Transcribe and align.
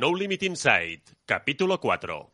No 0.00 0.14
Limit 0.14 0.44
Inside, 0.44 1.02
capítulo 1.26 1.78
4. 1.78 2.32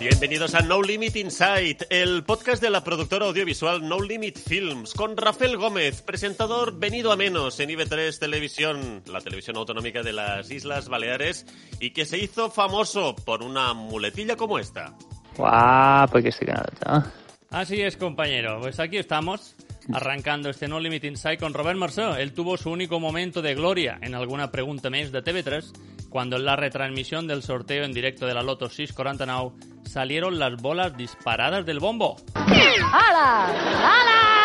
Bienvenidos 0.00 0.54
a 0.54 0.60
No 0.62 0.80
Limit 0.80 1.16
Inside, 1.16 1.76
el 1.90 2.24
podcast 2.24 2.62
de 2.62 2.70
la 2.70 2.82
productora 2.82 3.26
audiovisual 3.26 3.86
No 3.86 4.00
Limit 4.00 4.38
Films, 4.38 4.94
con 4.94 5.18
Rafael 5.18 5.58
Gómez, 5.58 6.00
presentador 6.00 6.78
venido 6.78 7.12
a 7.12 7.16
menos 7.16 7.60
en 7.60 7.68
IB3 7.68 8.18
Televisión, 8.18 9.02
la 9.12 9.20
televisión 9.20 9.58
autonómica 9.58 10.02
de 10.02 10.14
las 10.14 10.50
Islas 10.50 10.88
Baleares, 10.88 11.44
y 11.80 11.90
que 11.90 12.06
se 12.06 12.16
hizo 12.16 12.50
famoso 12.50 13.14
por 13.14 13.42
una 13.42 13.74
muletilla 13.74 14.36
como 14.36 14.58
esta. 14.58 14.96
Guapo 15.36 16.22
que 16.22 16.32
se 16.32 16.46
nota. 16.46 17.12
Así 17.50 17.80
es, 17.80 17.96
compañero. 17.96 18.60
Pues 18.60 18.78
aquí 18.78 18.98
estamos, 18.98 19.54
arrancando 19.92 20.50
este 20.50 20.68
No 20.68 20.80
Limit 20.80 21.04
Inside 21.04 21.38
con 21.38 21.54
Robert 21.54 21.78
Marceau. 21.78 22.14
Él 22.14 22.32
tuvo 22.32 22.56
su 22.56 22.70
único 22.70 23.00
momento 23.00 23.40
de 23.40 23.54
gloria 23.54 23.98
en 24.02 24.14
alguna 24.14 24.50
pregunta 24.50 24.90
més 24.90 25.12
de 25.12 25.24
TV3, 25.24 25.72
cuando 26.10 26.36
en 26.36 26.44
la 26.44 26.56
retransmisión 26.56 27.26
del 27.26 27.42
sorteo 27.42 27.84
en 27.84 27.92
directo 27.92 28.26
de 28.26 28.34
la 28.34 28.42
Loto 28.42 28.68
649 28.68 29.52
salieron 29.84 30.38
las 30.38 30.60
bolas 30.60 30.96
disparadas 30.96 31.64
del 31.64 31.80
bombo. 31.80 32.16
Ala! 32.36 33.48
Ala! 33.48 34.38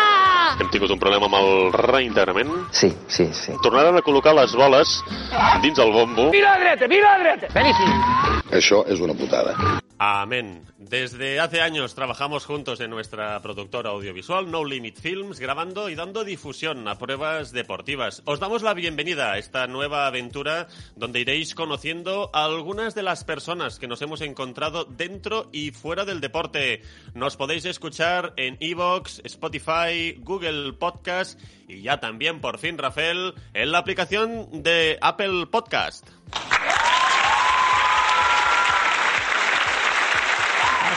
Hem 0.59 0.69
tingut 0.69 0.91
un 0.93 0.99
problema 1.01 1.25
amb 1.25 1.35
el 1.39 1.73
reintegrament. 1.73 2.51
Sí, 2.71 2.93
sí, 3.07 3.25
sí. 3.33 3.55
Tornaran 3.63 3.97
a 3.97 4.03
col·locar 4.05 4.35
les 4.37 4.53
boles 4.55 4.99
dins 5.65 5.79
el 5.81 5.91
bombo. 5.91 6.29
Això 8.53 8.83
és 8.85 9.01
una 9.01 9.17
putada. 9.17 9.57
Amén. 10.05 10.65
Desde 10.77 11.39
hace 11.39 11.61
años 11.61 11.95
trabajamos 11.95 12.45
juntos 12.45 12.81
en 12.81 12.89
nuestra 12.89 13.41
productora 13.41 13.91
audiovisual 13.91 14.51
No 14.51 14.65
Limit 14.65 14.99
Films, 14.99 15.39
grabando 15.39 15.87
y 15.87 15.95
dando 15.95 16.25
difusión 16.25 16.85
a 16.89 16.97
pruebas 16.97 17.53
deportivas. 17.53 18.21
Os 18.25 18.41
damos 18.41 18.63
la 18.63 18.73
bienvenida 18.73 19.31
a 19.31 19.37
esta 19.37 19.65
nueva 19.65 20.05
aventura 20.05 20.67
donde 20.97 21.21
iréis 21.21 21.55
conociendo 21.55 22.31
a 22.33 22.43
algunas 22.43 22.95
de 22.95 23.03
las 23.03 23.23
personas 23.23 23.79
que 23.79 23.87
nos 23.87 24.01
hemos 24.01 24.19
encontrado 24.19 24.83
dentro 24.83 25.47
y 25.53 25.71
fuera 25.71 26.03
del 26.03 26.19
deporte. 26.19 26.81
Nos 27.13 27.37
podéis 27.37 27.63
escuchar 27.63 28.33
en 28.35 28.57
Evox, 28.59 29.21
Spotify, 29.23 30.19
Google 30.19 30.73
Podcast 30.73 31.39
y 31.65 31.81
ya 31.81 32.01
también, 32.01 32.41
por 32.41 32.57
fin, 32.57 32.77
Rafael, 32.77 33.35
en 33.53 33.71
la 33.71 33.77
aplicación 33.77 34.63
de 34.63 34.97
Apple 34.99 35.45
Podcast. 35.49 36.09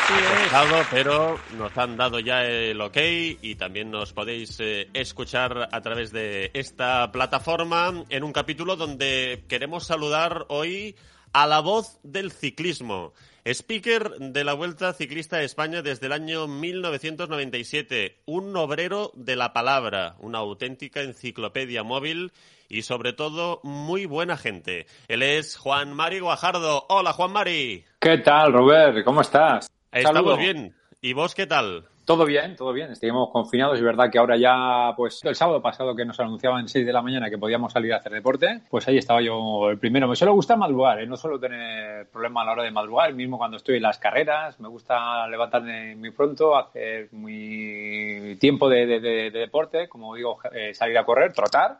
Dejado, 0.08 0.86
pero 0.92 1.36
nos 1.58 1.76
han 1.76 1.96
dado 1.96 2.20
ya 2.20 2.44
el 2.44 2.80
ok 2.80 2.96
y 3.42 3.56
también 3.56 3.90
nos 3.90 4.12
podéis 4.12 4.56
eh, 4.60 4.88
escuchar 4.94 5.68
a 5.72 5.80
través 5.80 6.12
de 6.12 6.52
esta 6.54 7.10
plataforma 7.10 8.04
en 8.08 8.22
un 8.22 8.32
capítulo 8.32 8.76
donde 8.76 9.44
queremos 9.48 9.84
saludar 9.84 10.46
hoy 10.48 10.94
a 11.32 11.48
la 11.48 11.58
voz 11.58 11.98
del 12.04 12.30
ciclismo. 12.30 13.14
Speaker 13.44 14.10
de 14.18 14.44
la 14.44 14.54
Vuelta 14.54 14.92
Ciclista 14.92 15.38
a 15.38 15.42
España 15.42 15.82
desde 15.82 16.06
el 16.06 16.12
año 16.12 16.46
1997, 16.46 18.22
un 18.26 18.56
obrero 18.56 19.10
de 19.14 19.34
la 19.34 19.52
palabra, 19.52 20.14
una 20.20 20.38
auténtica 20.38 21.00
enciclopedia 21.02 21.82
móvil 21.82 22.32
y 22.68 22.82
sobre 22.82 23.12
todo 23.12 23.58
muy 23.64 24.06
buena 24.06 24.36
gente. 24.36 24.86
Él 25.08 25.24
es 25.24 25.56
Juan 25.56 25.94
Mari 25.94 26.20
Guajardo. 26.20 26.86
Hola 26.88 27.12
Juan 27.12 27.32
Mari. 27.32 27.84
¿Qué 27.98 28.18
tal, 28.18 28.52
Robert? 28.52 29.04
¿Cómo 29.04 29.20
estás? 29.20 29.66
Estamos 30.00 30.38
bien. 30.38 30.74
¿Y 31.02 31.12
vos 31.12 31.34
qué 31.34 31.46
tal? 31.46 31.84
Todo 32.04 32.24
bien, 32.24 32.54
todo 32.54 32.72
bien. 32.72 32.92
Estuvimos 32.92 33.30
confinados. 33.32 33.76
Es 33.78 33.84
verdad 33.84 34.10
que 34.10 34.18
ahora 34.18 34.36
ya, 34.36 34.94
pues 34.96 35.24
el 35.24 35.34
sábado 35.34 35.60
pasado 35.60 35.94
que 35.96 36.04
nos 36.04 36.18
anunciaban 36.20 36.68
6 36.68 36.86
de 36.86 36.92
la 36.92 37.02
mañana 37.02 37.28
que 37.28 37.36
podíamos 37.36 37.72
salir 37.72 37.92
a 37.92 37.96
hacer 37.96 38.12
deporte, 38.12 38.60
pues 38.70 38.86
ahí 38.86 38.96
estaba 38.96 39.20
yo 39.20 39.70
el 39.70 39.78
primero. 39.78 40.06
Me 40.06 40.14
suele 40.14 40.32
gustar 40.32 40.56
madrugar, 40.56 41.00
¿eh? 41.00 41.06
no 41.06 41.16
suelo 41.16 41.38
tener 41.40 42.08
problema 42.10 42.42
a 42.42 42.44
la 42.44 42.52
hora 42.52 42.62
de 42.62 42.70
madrugar, 42.70 43.12
mismo 43.12 43.38
cuando 43.38 43.56
estoy 43.56 43.76
en 43.76 43.82
las 43.82 43.98
carreras. 43.98 44.58
Me 44.60 44.68
gusta 44.68 45.26
levantarme 45.26 45.96
muy 45.96 46.12
pronto, 46.12 46.56
hacer 46.56 47.08
muy 47.12 48.36
tiempo 48.40 48.68
de, 48.68 48.86
de- 48.86 49.00
de- 49.00 49.30
de 49.30 49.38
deporte, 49.40 49.88
como 49.88 50.14
digo, 50.14 50.38
eh, 50.52 50.72
salir 50.74 50.96
a 50.98 51.04
correr, 51.04 51.32
trotar. 51.32 51.78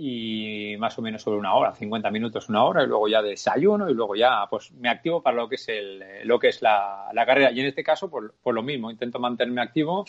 Y 0.00 0.76
más 0.78 0.96
o 0.96 1.02
menos 1.02 1.22
sobre 1.22 1.38
una 1.38 1.54
hora, 1.54 1.74
50 1.74 2.08
minutos, 2.12 2.48
una 2.48 2.62
hora, 2.62 2.84
y 2.84 2.86
luego 2.86 3.08
ya 3.08 3.20
desayuno 3.20 3.90
y 3.90 3.94
luego 3.94 4.14
ya 4.14 4.46
pues 4.48 4.70
me 4.74 4.88
activo 4.88 5.20
para 5.20 5.36
lo 5.36 5.48
que 5.48 5.56
es 5.56 5.68
el, 5.68 6.04
lo 6.22 6.38
que 6.38 6.50
es 6.50 6.62
la, 6.62 7.10
carrera. 7.26 7.50
Y 7.50 7.58
en 7.58 7.66
este 7.66 7.82
caso, 7.82 8.08
pues, 8.08 8.30
pues 8.40 8.54
lo 8.54 8.62
mismo, 8.62 8.92
intento 8.92 9.18
mantenerme 9.18 9.60
activo 9.60 10.04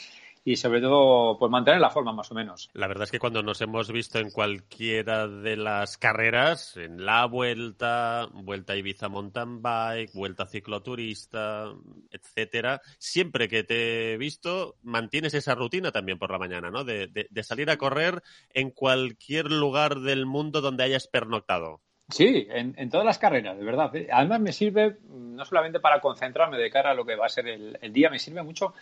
y 0.45 0.55
sobre 0.55 0.81
todo 0.81 1.38
pues 1.38 1.51
mantener 1.51 1.79
la 1.81 1.89
forma 1.89 2.13
más 2.13 2.31
o 2.31 2.35
menos. 2.35 2.69
La 2.73 2.88
verdad 2.88 3.03
es 3.03 3.11
que 3.11 3.19
cuando 3.19 3.44
nos 3.44 3.61
hemos 3.61 3.91
visto 3.91 4.19
en 4.19 4.31
cualquiera 4.31 5.27
de 5.27 5.55
las 5.57 5.97
carreras, 5.97 6.77
en 6.77 7.05
la 7.05 7.25
vuelta, 7.25 8.27
vuelta 8.33 8.73
a 8.73 8.75
Ibiza 8.77 9.09
mountain 9.09 9.61
bike, 9.61 10.11
vuelta 10.13 10.45
cicloturista, 10.45 11.66
etcétera, 12.11 12.81
siempre 12.97 13.47
que 13.47 13.63
te 13.63 14.13
he 14.13 14.17
visto 14.17 14.75
mantienes 14.83 15.33
esa 15.33 15.55
rutina 15.55 15.91
también 15.91 16.17
por 16.17 16.31
la 16.31 16.39
mañana, 16.39 16.69
¿no? 16.71 16.83
De, 16.83 17.07
de- 17.07 17.27
de 17.29 17.44
salir 17.44 17.69
a 17.69 17.77
correr 17.77 18.21
en 18.53 18.71
cualquier 18.71 19.51
lugar 19.51 20.00
del 20.00 20.25
mundo 20.25 20.61
donde 20.61 20.83
hayas 20.83 21.07
pernoctado. 21.07 21.81
Sí, 22.09 22.47
en, 22.50 22.73
en 22.77 22.89
todas 22.89 23.06
las 23.06 23.19
carreras, 23.19 23.56
de 23.57 23.63
verdad. 23.63 23.95
¿eh? 23.95 24.07
Además 24.11 24.39
me 24.41 24.51
sirve 24.51 24.97
mm, 25.07 25.35
no 25.35 25.45
solamente 25.45 25.79
para 25.79 26.01
concentrarme 26.01 26.57
de 26.57 26.71
cara 26.71 26.91
a 26.91 26.94
lo 26.95 27.06
que 27.06 27.16
va 27.16 27.27
a 27.27 27.29
ser 27.29 27.47
el, 27.47 27.77
el 27.81 27.94
día, 27.94 28.09
me 28.09 28.17
sirve 28.17 28.41
mucho 28.41 28.73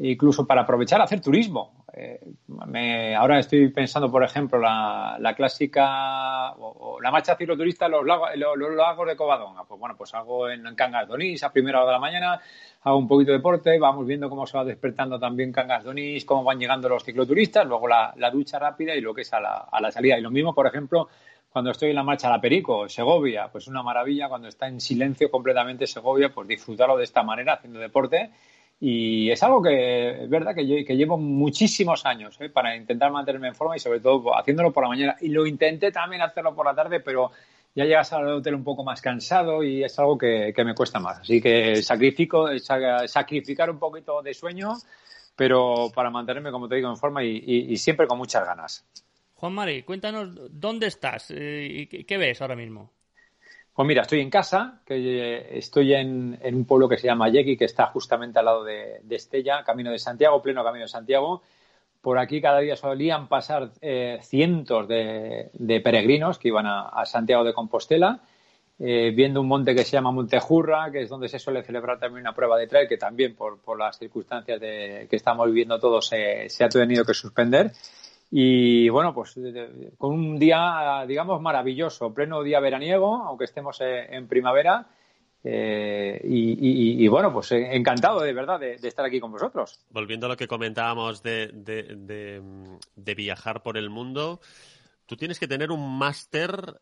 incluso 0.00 0.46
para 0.46 0.62
aprovechar 0.62 1.00
hacer 1.00 1.20
turismo. 1.20 1.84
Eh, 1.92 3.14
ahora 3.16 3.38
estoy 3.38 3.68
pensando, 3.68 4.10
por 4.10 4.24
ejemplo, 4.24 4.58
la, 4.58 5.16
la 5.18 5.34
clásica 5.34 6.52
o, 6.54 6.98
la 7.00 7.10
marcha 7.10 7.36
cicloturista 7.36 7.88
los 7.88 8.06
lagos, 8.06 8.30
los, 8.36 9.08
de 9.08 9.16
Covadonga. 9.16 9.64
Pues 9.64 9.78
bueno, 9.78 9.96
pues 9.96 10.14
hago 10.14 10.48
en, 10.48 10.66
en 10.66 10.74
Cangas 10.74 11.08
de 11.08 11.14
Onís 11.14 11.42
a 11.42 11.52
primera 11.52 11.78
hora 11.78 11.88
de 11.88 11.92
la 11.92 11.98
mañana, 11.98 12.40
hago 12.82 12.96
un 12.96 13.08
poquito 13.08 13.32
de 13.32 13.38
deporte, 13.38 13.78
vamos 13.78 14.06
viendo 14.06 14.30
cómo 14.30 14.46
se 14.46 14.56
va 14.56 14.64
despertando 14.64 15.18
también 15.18 15.52
Cangas 15.52 15.84
de 15.84 15.90
Onís, 15.90 16.24
cómo 16.24 16.44
van 16.44 16.58
llegando 16.58 16.88
los 16.88 17.04
cicloturistas, 17.04 17.66
luego 17.66 17.86
la, 17.86 18.14
la 18.16 18.30
ducha 18.30 18.58
rápida 18.58 18.94
y 18.94 19.00
lo 19.00 19.12
que 19.12 19.22
es 19.22 19.32
a 19.34 19.40
la, 19.40 19.68
a 19.70 19.80
la 19.80 19.90
salida. 19.90 20.16
Y 20.16 20.22
lo 20.22 20.30
mismo, 20.30 20.54
por 20.54 20.66
ejemplo, 20.66 21.08
cuando 21.50 21.72
estoy 21.72 21.90
en 21.90 21.96
la 21.96 22.04
marcha 22.04 22.28
a 22.28 22.30
la 22.30 22.40
Perico, 22.40 22.88
Segovia, 22.88 23.48
pues 23.50 23.66
una 23.66 23.82
maravilla, 23.82 24.28
cuando 24.28 24.48
está 24.48 24.68
en 24.68 24.80
silencio 24.80 25.30
completamente 25.30 25.86
Segovia, 25.86 26.32
pues 26.32 26.46
disfrutarlo 26.46 26.96
de 26.96 27.04
esta 27.04 27.22
manera, 27.22 27.54
haciendo 27.54 27.80
deporte. 27.80 28.30
Y 28.82 29.30
es 29.30 29.42
algo 29.42 29.60
que 29.62 30.24
es 30.24 30.30
verdad 30.30 30.54
que, 30.54 30.62
lle- 30.62 30.86
que 30.86 30.96
llevo 30.96 31.18
muchísimos 31.18 32.06
años 32.06 32.40
¿eh? 32.40 32.48
para 32.48 32.74
intentar 32.74 33.12
mantenerme 33.12 33.48
en 33.48 33.54
forma 33.54 33.76
y 33.76 33.78
sobre 33.78 34.00
todo 34.00 34.34
haciéndolo 34.36 34.72
por 34.72 34.84
la 34.84 34.88
mañana. 34.88 35.16
Y 35.20 35.28
lo 35.28 35.46
intenté 35.46 35.92
también 35.92 36.22
hacerlo 36.22 36.54
por 36.54 36.64
la 36.64 36.74
tarde, 36.74 37.00
pero 37.00 37.30
ya 37.74 37.84
llegas 37.84 38.10
al 38.14 38.26
hotel 38.28 38.54
un 38.54 38.64
poco 38.64 38.82
más 38.82 39.02
cansado 39.02 39.62
y 39.62 39.84
es 39.84 39.98
algo 39.98 40.16
que, 40.16 40.52
que 40.56 40.64
me 40.64 40.74
cuesta 40.74 40.98
más. 40.98 41.18
Así 41.20 41.42
que 41.42 41.82
sacrifico, 41.82 42.58
sa- 42.58 43.06
sacrificar 43.06 43.70
un 43.70 43.78
poquito 43.78 44.22
de 44.22 44.32
sueño, 44.32 44.72
pero 45.36 45.90
para 45.94 46.08
mantenerme, 46.08 46.50
como 46.50 46.66
te 46.66 46.76
digo, 46.76 46.88
en 46.88 46.96
forma 46.96 47.22
y- 47.22 47.76
siempre 47.76 48.06
con 48.06 48.16
muchas 48.16 48.46
ganas. 48.46 48.84
Juan 49.34 49.52
Mari, 49.52 49.82
cuéntanos 49.82 50.30
dónde 50.50 50.86
estás 50.86 51.30
eh, 51.30 51.86
y 51.90 52.04
qué 52.04 52.16
ves 52.16 52.40
ahora 52.40 52.56
mismo. 52.56 52.90
Pues 53.80 53.88
mira, 53.88 54.02
estoy 54.02 54.20
en 54.20 54.28
casa, 54.28 54.82
que 54.84 54.94
eh, 54.98 55.56
estoy 55.56 55.94
en, 55.94 56.38
en 56.42 56.54
un 56.54 56.66
pueblo 56.66 56.86
que 56.86 56.98
se 56.98 57.06
llama 57.06 57.30
Yequi, 57.30 57.56
que 57.56 57.64
está 57.64 57.86
justamente 57.86 58.38
al 58.38 58.44
lado 58.44 58.62
de, 58.62 59.00
de 59.02 59.16
Estella, 59.16 59.64
camino 59.64 59.90
de 59.90 59.98
Santiago, 59.98 60.42
pleno 60.42 60.62
camino 60.62 60.84
de 60.84 60.88
Santiago. 60.90 61.40
Por 62.02 62.18
aquí 62.18 62.42
cada 62.42 62.58
día 62.58 62.76
solían 62.76 63.26
pasar 63.26 63.70
eh, 63.80 64.18
cientos 64.20 64.86
de, 64.86 65.48
de 65.54 65.80
peregrinos 65.80 66.38
que 66.38 66.48
iban 66.48 66.66
a, 66.66 66.90
a 66.90 67.06
Santiago 67.06 67.42
de 67.42 67.54
Compostela, 67.54 68.20
eh, 68.78 69.12
viendo 69.16 69.40
un 69.40 69.48
monte 69.48 69.74
que 69.74 69.84
se 69.84 69.92
llama 69.92 70.12
Montejurra, 70.12 70.90
que 70.92 71.00
es 71.00 71.08
donde 71.08 71.30
se 71.30 71.38
suele 71.38 71.62
celebrar 71.62 71.98
también 71.98 72.20
una 72.20 72.34
prueba 72.34 72.58
de 72.58 72.66
trail, 72.66 72.86
que 72.86 72.98
también 72.98 73.34
por, 73.34 73.62
por 73.62 73.78
las 73.78 73.98
circunstancias 73.98 74.60
de, 74.60 75.06
que 75.08 75.16
estamos 75.16 75.46
viviendo 75.46 75.80
todos 75.80 76.06
se, 76.06 76.50
se 76.50 76.64
ha 76.64 76.68
tenido 76.68 77.06
que 77.06 77.14
suspender. 77.14 77.72
Y 78.30 78.88
bueno, 78.88 79.12
pues 79.12 79.38
con 79.98 80.12
un 80.12 80.38
día, 80.38 81.04
digamos, 81.06 81.40
maravilloso, 81.40 82.14
pleno 82.14 82.42
día 82.42 82.60
veraniego, 82.60 83.16
aunque 83.16 83.44
estemos 83.44 83.80
en 83.80 84.28
primavera. 84.28 84.86
eh, 85.42 86.20
y, 86.22 87.08
bueno, 87.08 87.32
pues 87.32 87.50
eh, 87.52 87.74
encantado 87.74 88.20
de 88.20 88.32
verdad 88.32 88.60
de, 88.60 88.74
estar 88.74 89.04
aquí 89.04 89.18
con 89.18 89.32
vosotros. 89.32 89.80
Volviendo 89.90 90.26
a 90.26 90.28
lo 90.28 90.36
que 90.36 90.46
comentábamos 90.46 91.22
de, 91.22 91.50
de 91.52 93.14
viajar 93.14 93.62
por 93.62 93.76
el 93.76 93.90
mundo, 93.90 94.40
tú 95.06 95.16
tienes 95.16 95.40
que 95.40 95.48
tener 95.48 95.72
un 95.72 95.98
máster 95.98 96.80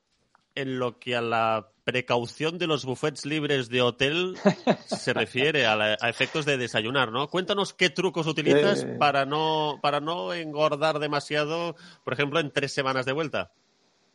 en 0.54 0.78
lo 0.78 0.98
que 0.98 1.14
a 1.16 1.20
la 1.20 1.68
precaución 1.84 2.58
de 2.58 2.66
los 2.66 2.84
buffets 2.84 3.24
libres 3.24 3.68
de 3.70 3.80
hotel 3.82 4.36
se 4.86 5.12
refiere, 5.12 5.66
a, 5.66 5.74
la- 5.76 5.96
a 6.00 6.08
efectos 6.08 6.44
de 6.44 6.58
desayunar, 6.58 7.10
¿no? 7.12 7.28
Cuéntanos 7.28 7.72
qué 7.72 7.90
trucos 7.90 8.26
utilizas 8.26 8.82
Eh. 8.84 8.96
para, 8.98 9.24
no, 9.24 9.78
para 9.80 10.00
no 10.00 10.32
engordar 10.34 10.98
demasiado, 10.98 11.76
por 12.04 12.12
ejemplo, 12.12 12.40
en 12.40 12.50
tres 12.50 12.72
semanas 12.72 13.06
de 13.06 13.12
vuelta. 13.12 13.50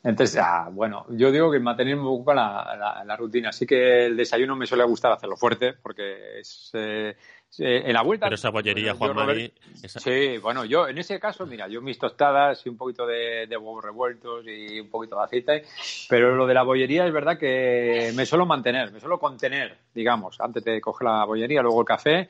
Entonces, 0.04 0.38
ah, 0.44 0.68
bueno, 0.70 1.06
yo 1.12 1.32
digo 1.32 1.50
que 1.50 1.60
mantener 1.62 1.96
un 1.98 2.04
poco 2.04 2.34
la, 2.34 2.76
la- 2.78 3.04
la 3.06 3.16
rutina. 3.16 3.50
Así 3.50 3.66
que 3.66 4.08
el 4.08 4.18
desayuno 4.18 4.54
me 4.56 4.66
suele 4.68 4.84
gustar 4.84 5.14
hacerlo 5.14 5.38
fuerte 5.38 5.74
porque 5.82 6.40
es, 6.42 6.72
eh, 6.74 7.16
Eh, 7.60 7.84
en 7.86 7.94
la 7.94 8.02
vuelta. 8.02 8.26
Pero 8.26 8.36
esa 8.36 8.50
bollería, 8.50 8.96
Juan 8.96 9.16
Mari. 9.16 9.54
Sí, 9.86 10.38
bueno, 10.40 10.66
yo 10.66 10.88
en 10.88 10.98
ese 10.98 11.20
caso, 11.20 11.46
mira, 11.46 11.68
yo 11.68 11.82
mis 11.82 12.00
tostadas 12.00 12.66
y 12.66 12.70
un 12.70 12.78
poquito 12.78 13.06
de, 13.06 13.46
huevos 13.50 13.84
revueltos 13.84 14.46
y 14.48 14.80
un 14.80 14.90
poquito 14.90 15.18
de 15.18 15.24
aceite, 15.24 15.66
pero 16.10 16.36
lo 16.36 16.48
de 16.48 16.54
la 16.54 16.64
bollería 16.64 17.06
es 17.06 17.14
verdad 17.14 17.38
que 17.38 18.12
me 18.16 18.26
suelo 18.26 18.46
mantener, 18.46 18.92
me 18.92 19.00
suelo 19.00 19.20
contener, 19.20 19.78
digamos, 19.94 20.40
antes 20.42 20.64
de 20.64 20.82
coger 20.82 21.06
la 21.08 21.26
bollería, 21.26 21.62
luego 21.62 21.82
el 21.82 21.88
café. 21.88 22.30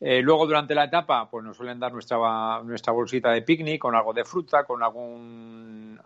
Eh, 0.00 0.20
luego, 0.20 0.46
durante 0.46 0.74
la 0.74 0.84
etapa, 0.84 1.30
pues 1.30 1.44
nos 1.44 1.56
suelen 1.56 1.78
dar 1.78 1.92
nuestra, 1.92 2.62
nuestra 2.62 2.92
bolsita 2.92 3.30
de 3.30 3.42
picnic 3.42 3.80
con 3.80 3.94
algo 3.94 4.12
de 4.12 4.24
fruta, 4.24 4.64
con 4.64 4.82
algún, 4.82 6.00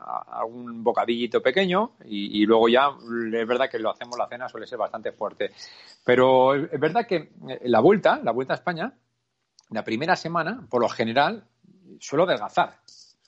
bocadillito 0.82 1.43
pequeño 1.43 1.96
y, 2.05 2.43
y, 2.43 2.46
luego 2.46 2.69
ya 2.69 2.88
es 2.88 3.46
verdad 3.46 3.69
que 3.69 3.79
lo 3.79 3.90
hacemos 3.90 4.17
la 4.17 4.29
cena 4.29 4.49
suele 4.49 4.67
ser 4.67 4.79
bastante 4.79 5.12
fuerte. 5.12 5.50
Pero 6.05 6.55
es 6.55 6.81
verdad 6.81 7.06
que 7.06 7.32
eh, 7.49 7.61
la 7.64 7.81
vuelta, 7.81 8.20
la 8.23 8.32
vuelta 8.32 8.55
a 8.55 8.56
España, 8.56 8.94
la 9.70 9.85
primera 9.85 10.17
semana, 10.17 10.67
por 10.70 10.81
lo 10.81 10.88
general, 10.88 11.44
suelo 11.99 12.25
adelgazar. 12.25 12.79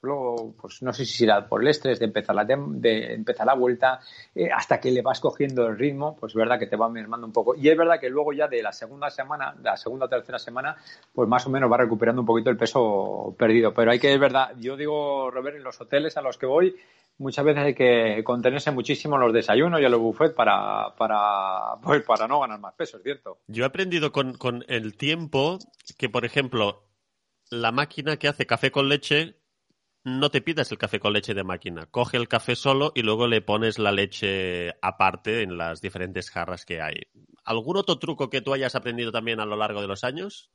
Luego, 0.02 0.54
pues 0.60 0.82
no 0.82 0.92
sé 0.92 1.04
si 1.04 1.18
será 1.18 1.46
por 1.46 1.60
el 1.60 1.68
estrés 1.68 1.98
de 1.98 2.06
empezar 2.06 2.34
la, 2.34 2.44
de 2.44 3.14
empezar 3.14 3.46
la 3.46 3.54
vuelta, 3.54 4.00
eh, 4.34 4.48
hasta 4.50 4.80
que 4.80 4.90
le 4.90 5.02
vas 5.02 5.20
cogiendo 5.20 5.66
el 5.66 5.76
ritmo, 5.76 6.16
pues 6.16 6.32
es 6.32 6.36
verdad 6.36 6.58
que 6.58 6.66
te 6.66 6.76
va 6.76 6.88
mermando 6.88 7.26
un 7.26 7.32
poco. 7.32 7.54
Y 7.54 7.68
es 7.68 7.76
verdad 7.76 8.00
que 8.00 8.08
luego 8.08 8.32
ya 8.32 8.48
de 8.48 8.62
la 8.62 8.72
segunda 8.72 9.10
semana, 9.10 9.54
de 9.56 9.64
la 9.64 9.76
segunda 9.76 10.06
o 10.06 10.08
tercera 10.08 10.38
semana, 10.38 10.76
pues 11.12 11.28
más 11.28 11.46
o 11.46 11.50
menos 11.50 11.70
va 11.70 11.76
recuperando 11.76 12.22
un 12.22 12.26
poquito 12.26 12.48
el 12.48 12.56
peso 12.56 13.34
perdido. 13.38 13.74
Pero 13.74 13.90
hay 13.90 13.98
que, 13.98 14.12
es 14.12 14.20
verdad, 14.20 14.52
yo 14.58 14.76
digo, 14.76 15.30
Robert, 15.30 15.56
en 15.56 15.64
los 15.64 15.78
hoteles 15.80 16.16
a 16.16 16.22
los 16.22 16.38
que 16.38 16.46
voy, 16.46 16.74
muchas 17.18 17.44
veces 17.44 17.62
hay 17.62 17.74
que 17.74 18.24
contenerse 18.24 18.70
muchísimo 18.70 19.18
los 19.18 19.34
desayunos 19.34 19.80
y 19.80 19.82
los 19.82 20.00
buffets 20.00 20.34
para, 20.34 20.94
para, 20.96 21.76
pues, 21.82 22.02
para 22.04 22.26
no 22.26 22.40
ganar 22.40 22.58
más 22.58 22.74
peso, 22.74 22.96
es 22.96 23.02
cierto. 23.02 23.40
Yo 23.48 23.64
he 23.64 23.66
aprendido 23.66 24.12
con, 24.12 24.32
con 24.38 24.64
el 24.68 24.96
tiempo 24.96 25.58
que, 25.98 26.08
por 26.08 26.24
ejemplo, 26.24 26.84
la 27.50 27.70
máquina 27.70 28.16
que 28.16 28.28
hace 28.28 28.46
café 28.46 28.70
con 28.70 28.88
leche 28.88 29.39
no 30.04 30.30
te 30.30 30.40
pidas 30.40 30.70
el 30.72 30.78
café 30.78 30.98
con 30.98 31.12
leche 31.12 31.34
de 31.34 31.44
máquina. 31.44 31.86
Coge 31.86 32.16
el 32.16 32.28
café 32.28 32.56
solo 32.56 32.92
y 32.94 33.02
luego 33.02 33.26
le 33.26 33.42
pones 33.42 33.78
la 33.78 33.92
leche 33.92 34.74
aparte 34.82 35.42
en 35.42 35.58
las 35.58 35.80
diferentes 35.80 36.30
jarras 36.30 36.64
que 36.64 36.80
hay. 36.80 36.94
¿Algún 37.44 37.76
otro 37.76 37.98
truco 37.98 38.30
que 38.30 38.40
tú 38.40 38.52
hayas 38.52 38.74
aprendido 38.74 39.12
también 39.12 39.40
a 39.40 39.46
lo 39.46 39.56
largo 39.56 39.80
de 39.80 39.88
los 39.88 40.04
años? 40.04 40.50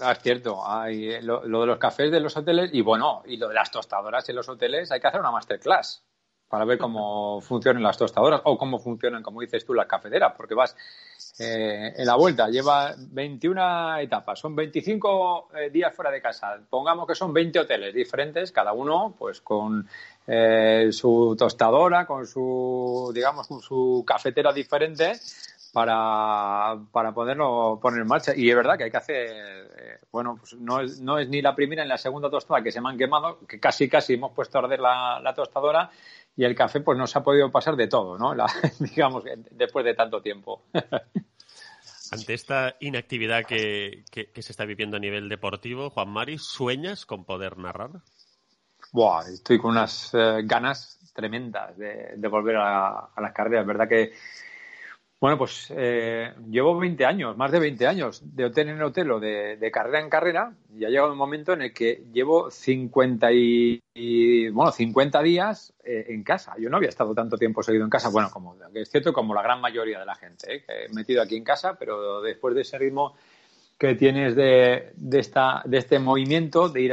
Ah, 0.00 0.12
es 0.12 0.20
cierto, 0.20 0.66
hay 0.66 1.10
eh, 1.10 1.22
lo, 1.22 1.42
de 1.42 1.66
los 1.66 1.78
cafés 1.78 2.10
de 2.10 2.20
los 2.20 2.36
hoteles 2.36 2.70
y 2.72 2.80
bueno, 2.80 3.22
y 3.26 3.36
lo 3.36 3.48
de 3.48 3.54
las 3.54 3.70
tostadoras 3.70 4.26
en 4.28 4.36
los 4.36 4.48
hoteles, 4.48 4.90
hay 4.90 5.00
que 5.00 5.06
hacer 5.06 5.20
una 5.20 5.30
masterclass 5.30 6.02
para 6.52 6.66
ver 6.66 6.76
cómo 6.76 7.40
funcionan 7.40 7.82
las 7.82 7.96
tostadoras 7.96 8.42
o 8.44 8.58
cómo 8.58 8.78
funcionan, 8.78 9.22
como 9.22 9.40
dices 9.40 9.64
tú, 9.64 9.72
las 9.72 9.86
cafeteras, 9.86 10.34
porque 10.36 10.54
vas 10.54 10.76
eh, 11.38 11.94
en 11.96 12.04
la 12.04 12.14
vuelta, 12.14 12.50
lleva 12.50 12.94
21 12.98 13.96
etapas, 14.00 14.38
son 14.38 14.54
25 14.54 15.48
eh, 15.56 15.70
días 15.70 15.96
fuera 15.96 16.10
de 16.10 16.20
casa, 16.20 16.60
pongamos 16.68 17.06
que 17.06 17.14
son 17.14 17.32
20 17.32 17.58
hoteles 17.58 17.94
diferentes, 17.94 18.52
cada 18.52 18.74
uno 18.74 19.14
pues 19.18 19.40
con 19.40 19.88
su 20.90 21.34
tostadora, 21.38 22.06
con 22.06 22.26
su, 22.26 23.10
digamos, 23.14 23.48
con 23.48 23.60
su 23.62 24.04
cafetera 24.06 24.52
diferente 24.52 25.18
para, 25.72 26.78
para 26.92 27.12
poderlo 27.12 27.78
poner 27.80 28.02
en 28.02 28.06
marcha. 28.06 28.32
Y 28.36 28.48
es 28.48 28.54
verdad 28.54 28.76
que 28.76 28.84
hay 28.84 28.90
que 28.90 28.96
hacer, 28.96 29.30
eh, 29.30 29.98
bueno, 30.12 30.36
pues 30.38 30.54
no 30.54 30.80
es, 30.80 31.00
no 31.00 31.18
es 31.18 31.28
ni 31.28 31.40
la 31.40 31.54
primera 31.54 31.82
ni 31.82 31.88
la 31.88 31.98
segunda 31.98 32.30
tostada 32.30 32.62
que 32.62 32.70
se 32.70 32.80
me 32.80 32.90
han 32.90 32.98
quemado, 32.98 33.38
que 33.46 33.58
casi 33.58 33.88
casi 33.88 34.14
hemos 34.14 34.32
puesto 34.32 34.58
a 34.58 34.62
arder 34.62 34.80
la, 34.80 35.32
tostadora 35.34 35.90
y 36.36 36.44
el 36.44 36.54
café 36.54 36.80
pues 36.80 36.98
no 36.98 37.06
se 37.06 37.18
ha 37.18 37.22
podido 37.22 37.50
pasar 37.50 37.76
de 37.76 37.88
todo, 37.88 38.18
¿no? 38.18 38.34
digamos, 38.80 39.24
después 39.50 39.84
de 39.84 39.94
tanto 39.94 40.20
tiempo. 40.20 40.64
Ante 42.12 42.34
esta 42.34 42.76
inactividad 42.80 43.46
que, 43.46 44.04
que, 44.10 44.42
se 44.42 44.52
está 44.52 44.66
viviendo 44.66 44.98
a 44.98 45.00
nivel 45.00 45.30
deportivo, 45.30 45.88
Juan 45.88 46.10
Mari, 46.10 46.36
¿sueñas 46.36 47.06
con 47.06 47.24
poder 47.24 47.56
narrar? 47.56 47.90
Buah, 48.92 49.22
estoy 49.32 49.58
con 49.58 49.70
unas 49.70 50.12
eh, 50.12 50.42
ganas 50.44 50.98
tremendas 51.14 51.74
de, 51.78 52.12
de 52.14 52.28
volver 52.28 52.56
a, 52.56 53.06
a, 53.14 53.20
las 53.22 53.32
carreras. 53.32 53.66
verdad 53.66 53.88
que 53.88 54.12
bueno, 55.22 55.38
pues 55.38 55.72
eh, 55.76 56.32
llevo 56.50 56.76
20 56.76 57.06
años, 57.06 57.36
más 57.36 57.52
de 57.52 57.60
20 57.60 57.86
años 57.86 58.22
de 58.34 58.46
hotel 58.46 58.70
en 58.70 58.82
hotel 58.82 59.08
o 59.12 59.20
de, 59.20 59.70
carrera 59.72 60.00
en 60.00 60.10
carrera 60.10 60.52
y 60.76 60.84
ha 60.84 60.88
llegado 60.88 61.12
un 61.12 61.16
momento 61.16 61.52
en 61.52 61.62
el 61.62 61.72
que 61.72 62.02
llevo 62.12 62.50
50 62.50 63.28
y, 63.30 64.48
bueno, 64.48 64.72
50 64.72 65.22
días 65.22 65.74
eh, 65.84 66.06
en 66.08 66.24
casa. 66.24 66.54
Yo 66.58 66.68
no 66.68 66.78
había 66.78 66.88
estado 66.88 67.14
tanto 67.14 67.38
tiempo 67.38 67.62
seguido 67.62 67.84
en 67.84 67.90
casa, 67.90 68.08
bueno, 68.08 68.30
como 68.32 68.56
es 68.74 68.90
cierto 68.90 69.12
como 69.12 69.32
la 69.32 69.42
gran 69.42 69.60
mayoría 69.60 70.00
de 70.00 70.06
la 70.06 70.16
gente, 70.16 70.56
eh, 70.56 70.64
que 70.66 70.86
he 70.86 70.88
metido 70.88 71.22
aquí 71.22 71.36
en 71.36 71.44
casa, 71.44 71.76
pero 71.78 72.20
después 72.20 72.56
de 72.56 72.62
ese 72.62 72.78
ritmo 72.78 73.14
que 73.78 73.94
tienes 73.94 74.34
de, 74.34 74.90
de, 74.96 75.20
esta, 75.20 75.62
de 75.64 75.78
este 75.78 76.00
movimiento 76.00 76.68
de 76.68 76.80
ir 76.80 76.92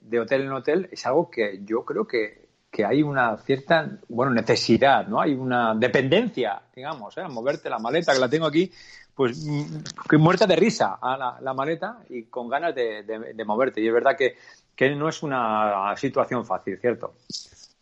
de 0.00 0.18
hotel 0.18 0.42
en 0.42 0.50
hotel 0.50 0.88
es 0.90 1.06
algo 1.06 1.30
que 1.30 1.60
yo 1.62 1.84
creo 1.84 2.08
que 2.08 2.47
que 2.70 2.84
hay 2.84 3.02
una 3.02 3.36
cierta, 3.38 3.98
bueno, 4.08 4.32
necesidad, 4.32 5.06
¿no? 5.06 5.20
Hay 5.20 5.32
una 5.32 5.74
dependencia, 5.74 6.60
digamos, 6.74 7.16
¿eh? 7.16 7.22
moverte 7.28 7.70
la 7.70 7.78
maleta, 7.78 8.12
que 8.12 8.18
la 8.18 8.28
tengo 8.28 8.46
aquí, 8.46 8.70
pues 9.14 9.44
muerta 10.18 10.46
de 10.46 10.54
risa 10.54 10.98
a 11.00 11.40
la, 11.40 11.54
maleta 11.54 11.98
y 12.08 12.24
con 12.24 12.48
ganas 12.48 12.74
de, 12.74 13.44
moverte. 13.44 13.80
Y 13.80 13.88
es 13.88 13.92
verdad 13.92 14.16
que, 14.16 14.36
que, 14.76 14.94
no 14.94 15.08
es 15.08 15.22
una 15.22 15.94
situación 15.96 16.44
fácil, 16.44 16.78
¿cierto? 16.78 17.14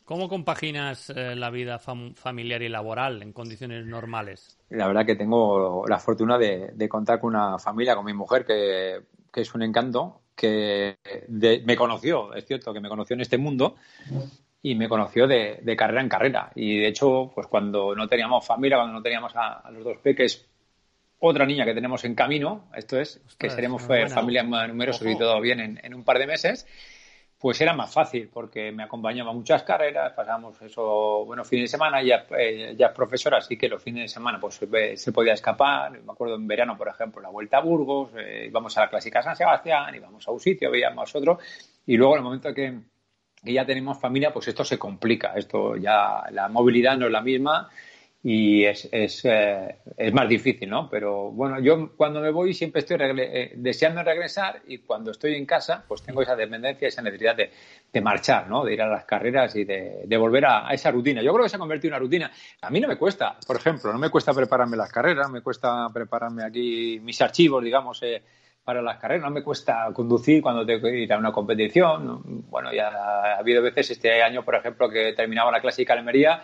¿Cómo 0.04 0.28
compaginas 0.28 1.10
eh, 1.10 1.34
la 1.34 1.50
vida 1.50 1.78
familiar 1.78 2.62
y 2.62 2.68
laboral 2.68 3.22
en 3.22 3.32
condiciones 3.32 3.84
normales? 3.84 4.56
La 4.70 4.86
verdad 4.86 5.04
que 5.04 5.16
tengo 5.16 5.84
la 5.86 5.98
fortuna 5.98 6.38
de, 6.38 6.88
contar 6.88 7.20
con 7.20 7.34
una 7.34 7.58
familia, 7.58 7.96
con 7.96 8.04
mi 8.04 8.14
mujer, 8.14 8.46
que, 8.46 9.00
que 9.32 9.40
es 9.40 9.54
un 9.54 9.62
encanto, 9.62 10.22
que 10.36 10.96
me 11.28 11.76
conoció, 11.76 12.32
es 12.34 12.46
cierto 12.46 12.72
que 12.72 12.80
me 12.80 12.88
conoció 12.88 13.14
en 13.14 13.22
este 13.22 13.36
mundo 13.36 13.76
y 14.66 14.74
me 14.74 14.88
conoció 14.88 15.28
de, 15.28 15.76
carrera 15.78 16.00
en 16.00 16.08
carrera. 16.08 16.50
Y 16.56 16.80
de 16.80 16.88
hecho, 16.88 17.30
pues 17.32 17.46
cuando 17.46 17.94
no 17.94 18.08
teníamos 18.08 18.44
familia, 18.44 18.78
cuando 18.78 18.94
no 18.94 19.02
teníamos 19.02 19.32
a, 19.36 19.70
los 19.70 19.84
dos 19.84 19.98
peques, 19.98 20.44
otra 21.20 21.46
niña 21.46 21.64
que 21.64 21.72
tenemos 21.72 22.04
en 22.04 22.16
camino, 22.16 22.68
esto 22.74 22.98
es, 22.98 23.22
que 23.38 23.48
seremos 23.48 23.82
familia 23.82 24.42
más 24.42 24.66
numerosos 24.66 25.06
y 25.06 25.16
todo 25.16 25.40
bien 25.40 25.78
en, 25.80 25.94
un 25.94 26.02
par 26.02 26.18
de 26.18 26.26
meses, 26.26 26.66
pues 27.38 27.60
era 27.60 27.74
más 27.74 27.94
fácil 27.94 28.28
porque 28.32 28.72
me 28.72 28.82
acompañaba 28.82 29.30
a 29.30 29.34
muchas 29.34 29.62
carreras, 29.62 30.14
pasamos 30.14 30.60
eso, 30.60 31.24
bueno, 31.24 31.44
fines 31.44 31.70
de 31.70 31.76
semana, 31.76 32.02
ya, 32.02 32.26
eh, 32.36 32.74
ya 32.76 32.86
es 32.86 32.92
profesora, 32.92 33.38
así 33.38 33.56
que 33.56 33.68
los 33.68 33.80
fines 33.80 34.02
de 34.02 34.08
semana 34.08 34.40
pues 34.40 34.56
se, 34.56 35.12
podía 35.12 35.34
escapar. 35.34 35.92
Me 35.92 36.10
acuerdo 36.10 36.34
en 36.34 36.48
verano, 36.48 36.76
por 36.76 36.88
ejemplo, 36.88 37.22
la 37.22 37.28
vuelta 37.28 37.58
a 37.58 37.60
Burgos, 37.60 38.10
eh, 38.18 38.46
íbamos 38.48 38.76
a 38.76 38.80
la 38.80 38.90
clásica 38.90 39.22
San 39.22 39.36
Sebastián, 39.36 39.94
íbamos 39.94 40.26
a 40.26 40.32
un 40.32 40.40
sitio, 40.40 40.72
veíamos 40.72 41.14
otro, 41.14 41.38
y 41.86 41.96
luego 41.96 42.14
en 42.14 42.18
el 42.18 42.24
momento 42.24 42.52
que 42.52 42.95
que 43.46 43.54
ya 43.54 43.64
tenemos 43.64 43.98
familia, 43.98 44.32
pues 44.32 44.48
esto 44.48 44.64
se 44.64 44.78
complica. 44.78 45.32
Esto 45.36 45.76
ya, 45.76 46.24
la 46.32 46.48
movilidad 46.48 46.98
no 46.98 47.06
es 47.06 47.12
la 47.12 47.22
misma 47.22 47.70
y 48.28 48.64
es, 48.64 48.88
es, 48.90 49.24
eh, 49.24 49.76
es 49.96 50.12
más 50.12 50.28
difícil, 50.28 50.68
¿no? 50.68 50.90
Pero 50.90 51.30
bueno, 51.30 51.60
yo 51.60 51.96
cuando 51.96 52.20
me 52.20 52.30
voy 52.30 52.54
siempre 52.54 52.80
estoy 52.80 52.96
eh, 53.00 53.52
deseando 53.54 54.02
regresar 54.02 54.62
y 54.66 54.78
cuando 54.78 55.12
estoy 55.12 55.36
en 55.36 55.46
casa, 55.46 55.84
pues 55.86 56.02
tengo 56.02 56.22
esa 56.22 56.34
dependencia, 56.34 56.88
esa 56.88 57.02
necesidad 57.02 57.36
de, 57.36 57.52
de 57.92 58.00
marchar, 58.00 58.48
¿no? 58.48 58.64
De 58.64 58.74
ir 58.74 58.82
a 58.82 58.88
las 58.88 59.04
carreras 59.04 59.54
y 59.54 59.64
de, 59.64 60.16
volver 60.18 60.44
a, 60.44 60.68
a, 60.68 60.74
esa 60.74 60.90
rutina. 60.90 61.22
Yo 61.22 61.32
creo 61.32 61.44
que 61.44 61.50
se 61.50 61.54
ha 61.54 61.60
convertido 61.60 61.90
en 61.90 61.94
una 61.94 62.00
rutina. 62.00 62.32
A 62.62 62.70
mí 62.70 62.80
no 62.80 62.88
me 62.88 62.96
cuesta, 62.96 63.38
por 63.46 63.56
ejemplo, 63.56 63.92
no 63.92 63.98
me 64.00 64.10
cuesta 64.10 64.34
prepararme 64.34 64.76
las 64.76 64.90
carreras, 64.90 65.30
me 65.30 65.40
cuesta 65.40 65.88
prepararme 65.94 66.42
aquí 66.42 66.98
mis 67.00 67.22
archivos, 67.22 67.62
digamos, 67.62 68.02
eh, 68.02 68.22
para 68.66 68.82
las 68.82 68.98
carreras. 68.98 69.22
No 69.22 69.30
me 69.30 69.44
cuesta 69.44 69.90
conducir 69.94 70.42
cuando 70.42 70.66
tengo 70.66 70.82
que 70.82 70.98
ir 70.98 71.12
a 71.12 71.18
una 71.18 71.30
competición. 71.30 72.20
Bueno, 72.50 72.72
ya 72.72 72.88
ha 72.88 73.38
habido 73.38 73.62
veces 73.62 73.92
este 73.92 74.20
año, 74.20 74.44
por 74.44 74.56
ejemplo, 74.56 74.90
que 74.90 75.12
terminaba 75.12 75.52
la 75.52 75.60
clásica 75.60 75.92
Almería. 75.92 76.42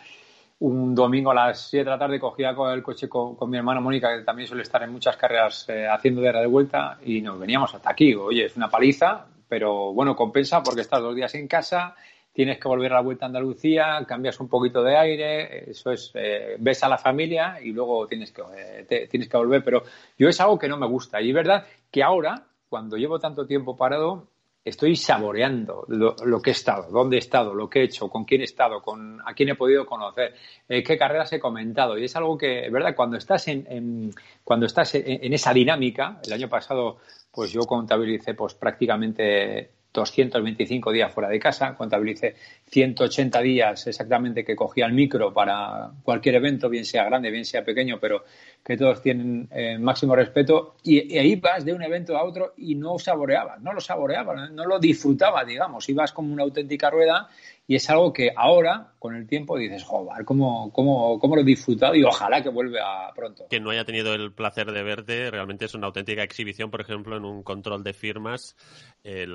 Un 0.61 0.95
domingo 0.95 1.33
a 1.33 1.35
las 1.35 1.69
7 1.69 1.85
de 1.85 1.91
la 1.91 1.99
tarde 1.99 2.21
cogía 2.21 2.55
con 2.55 2.73
el 2.73 2.81
coche 2.81 3.09
con, 3.09 3.37
mi 3.50 3.57
hermana 3.57 3.81
Mónica, 3.81 4.17
que 4.17 4.23
también 4.23 4.47
suele 4.47 4.62
estar 4.62 4.81
en 4.85 4.93
muchas 4.93 5.17
carreras 5.17 5.69
eh, 5.69 5.88
haciendo 5.88 6.21
de 6.21 6.33
de 6.33 6.47
vuelta, 6.47 6.99
y 7.05 7.21
nos 7.21 7.41
veníamos 7.41 7.75
hasta 7.75 7.91
aquí. 7.91 8.14
Oye, 8.14 8.45
es 8.45 8.57
una 8.57 8.71
paliza, 8.71 9.26
pero 9.49 9.93
bueno, 9.93 10.14
compensa 10.14 10.62
porque 10.62 10.83
estás 10.83 11.00
dos 11.00 11.17
días 11.17 11.35
en 11.35 11.49
casa, 11.49 11.97
tienes 12.32 12.58
que 12.58 12.68
volver 12.68 12.92
a 12.92 12.96
la 12.96 13.02
vuelta 13.02 13.26
a 13.26 13.28
Andalucía, 13.28 14.04
cambias 14.06 14.40
un 14.40 14.48
poquito 14.48 14.82
de 14.82 14.96
aire, 14.96 15.70
eso 15.70 15.90
es, 15.90 16.10
eh, 16.14 16.56
ves 16.58 16.82
a 16.82 16.88
la 16.88 16.98
familia 16.98 17.58
y 17.62 17.72
luego 17.72 18.06
tienes 18.06 18.32
que, 18.32 18.42
eh, 18.56 19.06
tienes 19.08 19.28
que 19.28 19.36
volver. 19.36 19.62
Pero 19.62 19.82
yo 20.18 20.28
es 20.28 20.40
algo 20.40 20.58
que 20.58 20.68
no 20.68 20.78
me 20.78 20.86
gusta. 20.86 21.20
Y 21.20 21.28
es 21.28 21.34
verdad 21.34 21.66
que 21.90 22.02
ahora, 22.02 22.46
cuando 22.68 22.96
llevo 22.96 23.18
tanto 23.18 23.46
tiempo 23.46 23.76
parado, 23.76 24.28
estoy 24.64 24.96
saboreando 24.96 25.84
lo, 25.88 26.40
que 26.40 26.50
he 26.50 26.52
estado, 26.52 26.90
dónde 26.90 27.16
he 27.16 27.18
estado, 27.18 27.52
lo 27.52 27.68
que 27.68 27.80
he 27.80 27.84
hecho, 27.84 28.08
con 28.08 28.24
quién 28.24 28.42
he 28.42 28.44
estado, 28.44 28.80
con 28.80 29.20
a 29.26 29.34
quién 29.34 29.48
he 29.48 29.54
podido 29.56 29.84
conocer, 29.84 30.34
eh, 30.68 30.82
qué 30.82 30.96
carreras 30.96 31.32
he 31.32 31.40
comentado. 31.40 31.98
Y 31.98 32.04
es 32.04 32.16
algo 32.16 32.38
que, 32.38 32.70
verdad, 32.70 32.94
cuando 32.94 33.16
estás 33.16 33.48
en, 33.48 34.10
cuando 34.44 34.66
estás 34.66 34.94
en, 34.94 35.34
esa 35.34 35.52
dinámica, 35.52 36.20
el 36.24 36.32
año 36.32 36.48
pasado, 36.48 36.98
pues 37.30 37.52
yo 37.52 37.62
contabilicé 37.62 38.34
pues 38.34 38.54
prácticamente 38.54 39.81
225 39.92 40.90
días 40.92 41.12
fuera 41.12 41.28
de 41.28 41.38
casa, 41.38 41.75
contabilicé 41.75 42.34
180 42.70 43.40
días 43.40 43.87
exactamente 43.87 44.44
que 44.44 44.56
cogía 44.56 44.87
el 44.87 44.92
micro 44.92 45.32
para 45.32 45.90
cualquier 46.02 46.37
evento, 46.37 46.68
bien 46.68 46.84
sea 46.84 47.04
grande, 47.04 47.30
bien 47.30 47.44
sea 47.44 47.64
pequeño, 47.64 47.99
pero 48.00 48.25
que 48.64 48.76
todos 48.76 49.02
tienen 49.02 49.49
eh, 49.50 49.78
máximo 49.78 50.16
respeto. 50.16 50.76
Y, 50.82 51.16
ahí 51.18 51.37
vas 51.37 51.64
de 51.64 51.72
un 51.72 51.82
evento 51.82 52.16
a 52.16 52.25
otro 52.25 52.54
y 52.56 52.75
no 52.75 52.99
saboreabas, 52.99 53.61
no 53.61 53.72
lo 53.72 53.80
saboreabas, 53.80 54.50
no 54.52 54.64
lo 54.64 54.78
disfrutabas, 54.78 55.46
digamos. 55.46 55.88
Ibas 55.88 56.12
como 56.12 56.32
una 56.32 56.42
auténtica 56.42 56.90
rueda 56.90 57.28
y 57.66 57.76
es 57.76 57.88
algo 57.88 58.12
que 58.12 58.33
ahora, 58.37 58.92
con 58.99 59.14
el 59.14 59.26
tiempo, 59.26 59.57
dices, 59.57 59.85
joder, 59.85 60.25
¿cómo, 60.25 60.73
cómo, 60.73 61.19
cómo 61.21 61.37
lo 61.37 61.42
he 61.42 61.45
disfrutado? 61.45 61.95
Y 61.95 62.02
ojalá 62.02 62.42
que 62.42 62.49
vuelva 62.49 63.12
pronto. 63.14 63.47
Quien 63.49 63.62
no 63.62 63.71
haya 63.71 63.85
tenido 63.85 64.14
el 64.14 64.33
placer 64.33 64.73
de 64.73 64.83
verte, 64.83 65.31
realmente 65.31 65.66
es 65.66 65.75
una 65.75 65.87
auténtica 65.87 66.25
exhibición, 66.25 66.71
por 66.71 66.81
ejemplo, 66.81 67.16
en 67.16 67.25
un 67.25 67.42
control 67.45 67.85
de 67.85 67.92
firmas, 67.92 68.57
eh, 69.04 69.26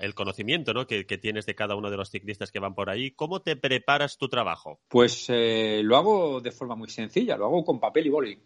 el 0.00 0.14
conocimiento 0.14 0.74
¿no? 0.74 0.86
que, 0.86 1.04
tienes 1.04 1.46
de 1.46 1.54
cada 1.54 1.76
uno 1.76 1.90
de 1.90 1.96
los 1.96 2.10
ciclistas 2.10 2.50
que 2.50 2.58
van 2.58 2.74
por 2.74 2.90
ahí. 2.90 3.12
¿Cómo 3.12 3.40
te 3.40 3.56
preparas 3.56 4.18
tu 4.18 4.28
trabajo? 4.28 4.80
Pues 4.88 5.26
eh, 5.28 5.80
lo 5.84 5.96
hago 5.96 6.40
de 6.40 6.50
forma 6.50 6.74
muy 6.74 6.88
sencilla, 6.88 7.36
lo 7.36 7.46
hago 7.46 7.64
con 7.64 7.78
papel 7.78 8.06
y 8.06 8.10
boli. 8.10 8.38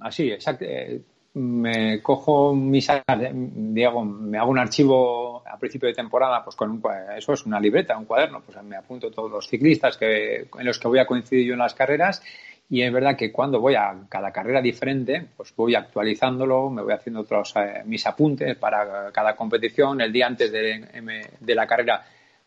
Así, 0.00 0.30
exacto. 0.30 0.66
Eh, 0.66 1.02
me 1.34 2.02
cojo 2.02 2.54
mis 2.54 2.88
Diego, 3.34 4.04
me 4.04 4.38
hago 4.38 4.50
un 4.50 4.58
archivo 4.58 5.31
a 5.52 5.58
principio 5.58 5.88
de 5.88 5.94
temporada, 5.94 6.42
pues 6.42 6.56
con 6.56 6.82
eso 7.16 7.32
es 7.34 7.44
una 7.44 7.60
libreta, 7.60 7.98
un 7.98 8.06
cuaderno, 8.06 8.40
pues 8.40 8.60
me 8.62 8.76
apunto 8.76 9.10
todos 9.10 9.30
los 9.30 9.46
ciclistas 9.46 9.98
que, 9.98 10.48
en 10.58 10.64
los 10.64 10.78
que 10.78 10.88
voy 10.88 10.98
a 10.98 11.06
coincidir 11.06 11.46
yo 11.46 11.52
en 11.52 11.58
las 11.58 11.74
carreras 11.74 12.22
y 12.70 12.80
es 12.80 12.90
verdad 12.90 13.16
que 13.16 13.30
cuando 13.30 13.60
voy 13.60 13.74
a 13.74 13.94
cada 14.08 14.32
carrera 14.32 14.62
diferente, 14.62 15.26
pues 15.36 15.54
voy 15.54 15.74
actualizándolo, 15.74 16.70
me 16.70 16.82
voy 16.82 16.94
haciendo 16.94 17.20
otros 17.20 17.52
eh, 17.56 17.82
mis 17.84 18.06
apuntes 18.06 18.56
para 18.56 19.12
cada 19.12 19.36
competición, 19.36 20.00
el 20.00 20.10
día 20.10 20.26
antes 20.26 20.50
de, 20.50 21.28
de 21.38 21.54
la 21.54 21.66
carrera 21.66 22.02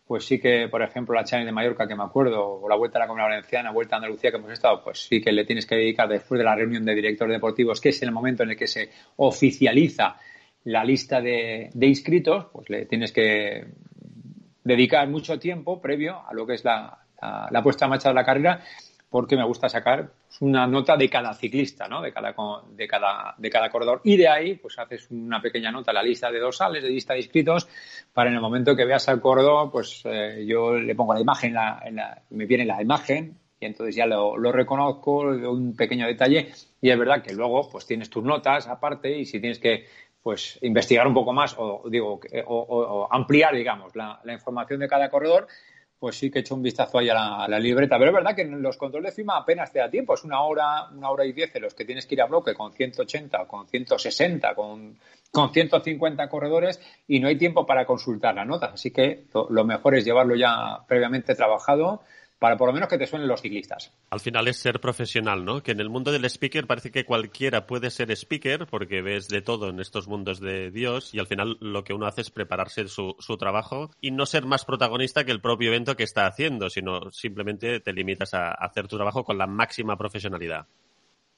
pues 0.08 0.26
sí 0.26 0.40
que, 0.40 0.68
por 0.70 0.84
ejemplo, 0.84 1.16
la 1.16 1.24
Challenge 1.24 1.48
de 1.48 1.52
Mallorca, 1.52 1.88
que 1.88 1.96
me 1.96 2.04
acuerdo, 2.04 2.62
o 2.62 2.70
la 2.70 2.76
Vuelta 2.76 3.00
a 3.00 3.02
la 3.02 3.08
Comunidad 3.08 3.30
Valenciana, 3.30 3.72
Vuelta 3.72 3.96
a 3.96 3.98
Andalucía 3.98 4.30
que 4.30 4.38
hemos 4.38 4.52
estado, 4.52 4.84
pues 4.84 5.00
sí 5.00 5.20
que 5.20 5.32
le 5.32 5.46
tienes 5.46 5.66
que 5.66 5.76
dedicar 5.76 6.08
después 6.08 6.38
de 6.38 6.44
la 6.44 6.56
reunión 6.56 6.86
de 6.86 6.94
directores 6.94 7.34
deportivos, 7.34 7.82
que 7.82 7.90
es 7.90 8.02
el 8.04 8.12
momento 8.12 8.44
en 8.44 8.52
el 8.52 8.56
que 8.56 8.68
se 8.68 8.92
oficializa 9.16 10.18
la 10.66 10.84
lista 10.84 11.22
de, 11.22 11.70
inscritos, 11.82 12.48
pues 12.52 12.70
le 12.70 12.86
tienes 12.86 13.12
que 13.12 13.66
dedicar 14.64 15.08
mucho 15.08 15.40
tiempo 15.40 15.82
previo 15.82 16.22
a 16.28 16.34
lo 16.34 16.46
que 16.46 16.56
es 16.56 16.64
la, 16.64 16.98
la 17.50 17.64
puesta 17.64 17.86
en 17.86 17.90
marcha 17.90 18.10
de 18.10 18.16
la 18.16 18.26
carrera 18.26 18.62
porque 19.16 19.38
me 19.38 19.46
gusta 19.46 19.70
sacar 19.70 20.12
una 20.42 20.68
nota 20.68 20.98
de 20.98 21.10
cada 21.10 21.34
ciclista, 21.34 21.88
¿no? 21.88 22.02
De 22.02 22.12
cada, 22.12 22.36
de 22.72 22.86
cada, 22.86 23.34
de 23.38 23.50
cada 23.50 23.70
corredor. 23.70 24.02
Y 24.04 24.18
de 24.18 24.28
ahí, 24.28 24.56
pues 24.56 24.78
haces 24.78 25.10
una 25.10 25.42
pequeña 25.42 25.72
nota, 25.72 25.94
la 25.94 26.04
lista 26.04 26.30
de 26.30 26.40
dorsales, 26.40 26.84
de 26.84 26.90
lista 26.90 27.14
de 27.14 27.20
inscritos, 27.20 27.66
para 28.12 28.30
en 28.30 28.36
el 28.36 28.42
momento 28.42 28.76
que 28.76 28.84
veas 28.84 29.08
al 29.08 29.22
corredor, 29.22 29.72
pues 29.72 30.02
eh, 30.04 30.44
yo 30.46 30.74
le 30.74 30.96
pongo 30.96 31.14
la 31.14 31.22
imagen, 31.22 31.54
la, 31.54 32.24
me 32.32 32.46
viene 32.46 32.66
la 32.66 32.82
imagen, 32.82 33.38
y 33.58 33.66
entonces 33.66 33.96
ya 33.96 34.06
lo, 34.06 34.36
lo 34.36 34.52
reconozco, 34.52 35.20
un 35.20 35.78
pequeño 35.78 36.08
detalle, 36.08 36.52
y 36.82 36.90
es 36.90 37.00
verdad 37.00 37.24
que 37.24 37.34
luego, 37.34 37.70
pues 37.72 37.86
tienes 37.86 38.10
tus 38.10 38.24
notas 38.26 38.68
aparte, 38.68 39.18
y 39.18 39.24
si 39.24 39.40
tienes 39.40 39.60
que 39.60 39.86
pues 40.26 40.58
investigar 40.64 41.06
un 41.06 41.14
poco 41.14 41.34
más 41.34 41.54
o 41.56 41.84
digo 41.88 42.20
o, 42.48 43.08
ampliar 43.12 43.54
digamos 43.54 43.96
la, 43.96 44.20
la, 44.24 44.34
información 44.34 44.80
de 44.80 44.88
cada 44.88 45.08
corredor 45.08 45.46
pues 46.00 46.18
sí 46.18 46.32
que 46.32 46.40
he 46.40 46.42
hecho 46.42 46.56
un 46.56 46.64
vistazo 46.64 46.98
ahí 46.98 47.10
a 47.10 47.48
la, 47.48 47.60
libreta. 47.60 47.98
Pero 47.98 48.10
es 48.10 48.16
verdad 48.16 48.36
que 48.36 48.42
en 48.42 48.62
los 48.62 48.78
controles 48.78 49.12
de 49.12 49.16
firma 49.16 49.38
apenas 49.38 49.72
te 49.72 49.80
da 49.80 49.90
tiempo. 49.90 50.14
Es 50.14 50.24
una 50.24 50.42
hora, 50.42 50.88
una 50.92 51.10
hora 51.10 51.26
y 51.26 51.32
diez 51.32 51.56
en 51.56 51.62
los 51.62 51.74
que 51.74 51.86
tienes 51.86 52.06
que 52.06 52.16
ir 52.16 52.22
a 52.22 52.26
bloque 52.26 52.54
con 52.54 52.74
180, 52.74 53.46
con 53.46 53.68
160, 53.68 54.56
con, 54.56 54.98
con 55.32 55.54
150 55.54 56.28
corredores 56.28 56.82
y 57.08 57.20
no 57.20 57.28
hay 57.28 57.38
tiempo 57.38 57.66
para 57.66 57.86
consultar 57.86 58.36
las 58.36 58.46
notas. 58.46 58.74
Así 58.74 58.92
que 58.92 59.26
lo 59.50 59.64
mejor 59.64 59.96
es 59.96 60.06
llevarlo 60.06 60.36
ya 60.36 60.80
previamente 60.88 61.34
trabajado 61.34 62.02
para 62.40 62.58
por 62.58 62.68
lo 62.68 62.74
menos 62.74 62.90
que 62.90 62.98
te 62.98 63.08
suenen 63.08 63.28
los 63.28 63.42
ciclistas. 63.42 63.94
Al 64.10 64.20
final 64.20 64.48
es 64.48 64.58
ser 64.58 64.80
profesional, 64.80 65.46
¿no? 65.46 65.64
Que 65.64 65.72
en 65.72 65.80
el 65.80 65.90
mundo 65.90 66.12
del 66.12 66.26
speaker 66.26 66.68
parece 66.68 66.92
que 66.92 67.06
cualquiera 67.06 67.66
puede 67.66 67.90
ser 67.90 68.12
speaker 68.12 68.68
porque 68.68 69.02
ves 69.02 69.28
de 69.28 69.42
todo 69.42 69.70
en 69.70 69.80
estos 69.80 70.08
mundos 70.08 70.40
de 70.40 70.72
Dios 70.72 71.14
y 71.14 71.20
al 71.20 71.28
final 71.28 71.58
lo 71.60 71.84
que 71.84 71.94
uno 71.94 72.08
hace 72.08 72.22
es 72.22 72.32
prepararse 72.32 72.88
su, 72.88 73.16
su 73.20 73.38
trabajo 73.38 73.92
y 74.02 74.12
no 74.12 74.26
ser 74.26 74.46
más 74.46 74.66
protagonista 74.66 75.24
que 75.24 75.32
el 75.32 75.42
propio 75.42 75.70
evento 75.70 75.96
que 75.96 76.04
está 76.04 76.28
haciendo, 76.28 76.70
sino 76.70 77.12
simplemente 77.12 77.80
te 77.80 77.94
limitas 77.94 78.34
a 78.34 78.52
hacer 78.52 78.88
tu 78.88 78.98
trabajo 78.98 79.24
con 79.24 79.38
la 79.38 79.48
máxima 79.48 79.98
profesionalidad. 79.98 80.68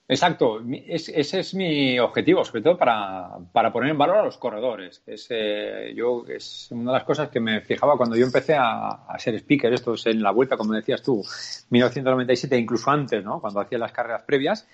Exacto, 0.09 0.61
ese 0.87 1.39
es 1.39 1.53
mi 1.53 1.99
objetivo, 1.99 2.45
sobre 2.45 2.61
todo 2.61 2.77
para, 2.77 3.39
para 3.51 3.73
poner 3.73 3.91
en 3.91 3.97
valor 3.97 4.17
a 4.17 4.23
los 4.23 4.37
corredores. 4.37 5.03
Es, 5.05 5.27
eh, 5.29 5.93
yo, 5.93 6.23
es 6.29 6.69
una 6.71 6.91
de 6.91 6.97
las 6.99 7.03
cosas 7.03 7.29
que 7.29 7.41
me 7.41 7.59
fijaba 7.59 7.97
cuando 7.97 8.15
yo 8.15 8.25
empecé 8.25 8.55
a, 8.57 9.05
ser 9.17 9.35
speaker, 9.35 9.73
esto 9.73 9.95
es 9.95 10.05
en 10.05 10.23
la 10.23 10.31
vuelta, 10.31 10.55
como 10.55 10.71
decías 10.71 11.03
tú, 11.03 11.21
1997, 11.69 12.57
incluso 12.57 12.89
antes, 12.89 13.21
¿no? 13.21 13.41
cuando 13.41 13.59
hacía 13.59 13.79
las 13.79 13.91
carreras 13.91 14.23
previas, 14.23 14.65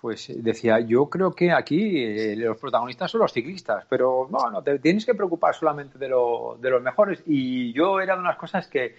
pues 0.00 0.32
decía, 0.36 0.78
yo 0.78 1.10
creo 1.10 1.34
que 1.34 1.50
aquí 1.50 2.04
eh, 2.04 2.36
los 2.36 2.56
protagonistas 2.56 3.10
son 3.10 3.22
los 3.22 3.32
ciclistas, 3.32 3.84
pero 3.88 4.28
no, 4.30 4.50
no, 4.52 4.62
te 4.62 4.78
tienes 4.78 5.04
que 5.04 5.14
preocupar 5.14 5.52
solamente 5.54 5.98
de, 5.98 6.08
lo, 6.08 6.56
de 6.60 6.70
los 6.70 6.80
mejores. 6.80 7.22
Y 7.26 7.72
yo 7.72 8.00
era 8.00 8.14
de 8.14 8.20
unas 8.20 8.36
cosas 8.36 8.68
que 8.68 8.94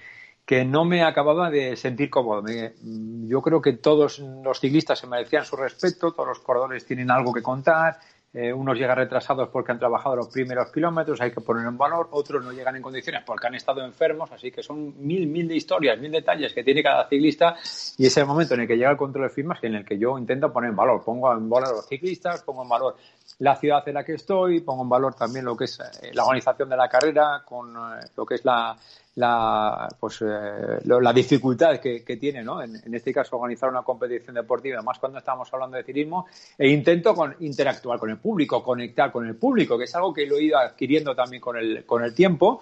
que 0.51 0.65
no 0.65 0.84
me 0.84 1.01
acababa 1.01 1.50
de 1.50 1.77
sentir 1.77 2.10
cómodo. 2.10 2.43
yo 2.84 3.41
creo 3.41 3.62
que 3.62 3.72
todos 3.72 4.20
los 4.20 4.60
ciclistas 4.60 5.00
se 5.00 5.08
merecían 5.08 5.46
su 5.46 5.55
respeto, 5.55 6.12
todos 6.12 6.27
los 6.27 6.39
corredores 6.39 6.86
tienen 6.86 7.10
algo 7.10 7.31
que 7.31 7.41
contar, 7.41 8.00
eh, 8.34 8.51
unos 8.51 8.77
llegan 8.77 8.98
retrasados 8.98 9.48
porque 9.48 9.72
han 9.72 9.79
trabajado 9.79 10.17
los 10.17 10.27
primeros 10.27 10.70
kilómetros, 10.70 11.22
hay 11.22 11.31
que 11.31 11.39
poner 11.39 11.65
en 11.65 11.77
valor, 11.77 12.10
otros 12.12 12.43
no 12.43 12.51
llegan 12.51 12.75
en 12.75 12.81
condiciones 12.81 13.24
porque 13.25 13.48
han 13.48 13.55
estado 13.55 13.81
enfermos, 13.86 14.29
así 14.34 14.51
que 14.51 14.62
son 14.62 14.93
mil, 15.05 15.25
mil 15.27 15.48
de 15.48 15.55
historias, 15.55 15.98
mil 15.98 16.12
detalles 16.12 16.53
que 16.53 16.65
tiene 16.65 16.84
cada 16.84 17.08
ciclista 17.08 17.55
y 17.98 18.08
es 18.08 18.17
el 18.17 18.25
momento 18.25 18.53
en 18.55 18.60
el 18.60 18.67
que 18.67 18.75
llega 18.75 18.91
el 18.91 18.98
control 18.98 19.29
de 19.29 19.34
firmas 19.34 19.63
en 19.63 19.75
el 19.75 19.86
que 19.86 19.98
yo 19.98 20.17
intento 20.17 20.51
poner 20.51 20.72
en 20.72 20.75
valor, 20.75 21.01
pongo 21.01 21.31
en 21.31 21.50
valor 21.50 21.70
a 21.70 21.72
los 21.72 21.88
ciclistas, 21.88 22.43
pongo 22.43 22.63
en 22.63 22.67
valor 22.67 22.98
la 23.41 23.55
ciudad 23.55 23.88
en 23.88 23.95
la 23.95 24.03
que 24.03 24.13
estoy, 24.13 24.62
pongo 24.62 24.83
en 24.83 24.89
valor 24.89 25.15
también 25.15 25.45
lo 25.45 25.57
que 25.57 25.65
es 25.65 25.79
eh, 25.79 26.12
la 26.13 26.25
organización 26.25 26.69
de 26.69 26.77
la 26.77 26.88
carrera, 26.88 27.41
con 27.43 27.75
eh, 27.75 28.05
lo 28.15 28.24
que 28.24 28.36
es 28.36 28.45
la, 28.45 28.77
la, 29.15 29.88
pues, 30.00 30.21
eh, 30.21 30.77
la 30.83 31.12
dificultad 31.12 31.79
que, 31.79 32.03
que 32.03 32.17
tiene, 32.17 32.43
¿no? 32.43 32.62
En, 32.62 32.93
este 32.93 33.12
caso, 33.12 33.38
organizar 33.38 33.69
una 33.69 33.81
competición 33.81 34.36
deportiva, 34.36 34.83
más 34.83 35.00
cuando 35.00 35.17
estamos 35.17 35.51
hablando 35.51 35.75
de 35.75 35.83
ciclismo, 35.83 36.27
e 36.55 36.67
intento 36.67 37.15
con, 37.15 37.36
interactuar 37.39 37.98
con 37.98 38.12
el 38.12 38.17
público, 38.17 38.63
conectar 38.63 39.12
con 39.12 39.25
el 39.25 39.36
público, 39.36 39.75
que 39.75 39.86
es 39.86 39.95
algo 39.95 40.13
que 40.13 40.27
lo 40.27 40.38
he 40.38 40.43
ido 40.43 40.60
adquiriendo 40.60 41.15
también 41.15 41.41
con 41.41 41.57
el, 41.57 41.83
con 41.83 42.03
el 42.03 42.13
tiempo. 42.13 42.62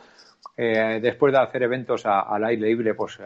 Después 0.55 1.31
de 1.31 1.39
hacer 1.39 1.63
eventos 1.63 2.05
al 2.05 2.43
aire 2.43 2.67
libre, 2.67 2.93
pues 2.93 3.17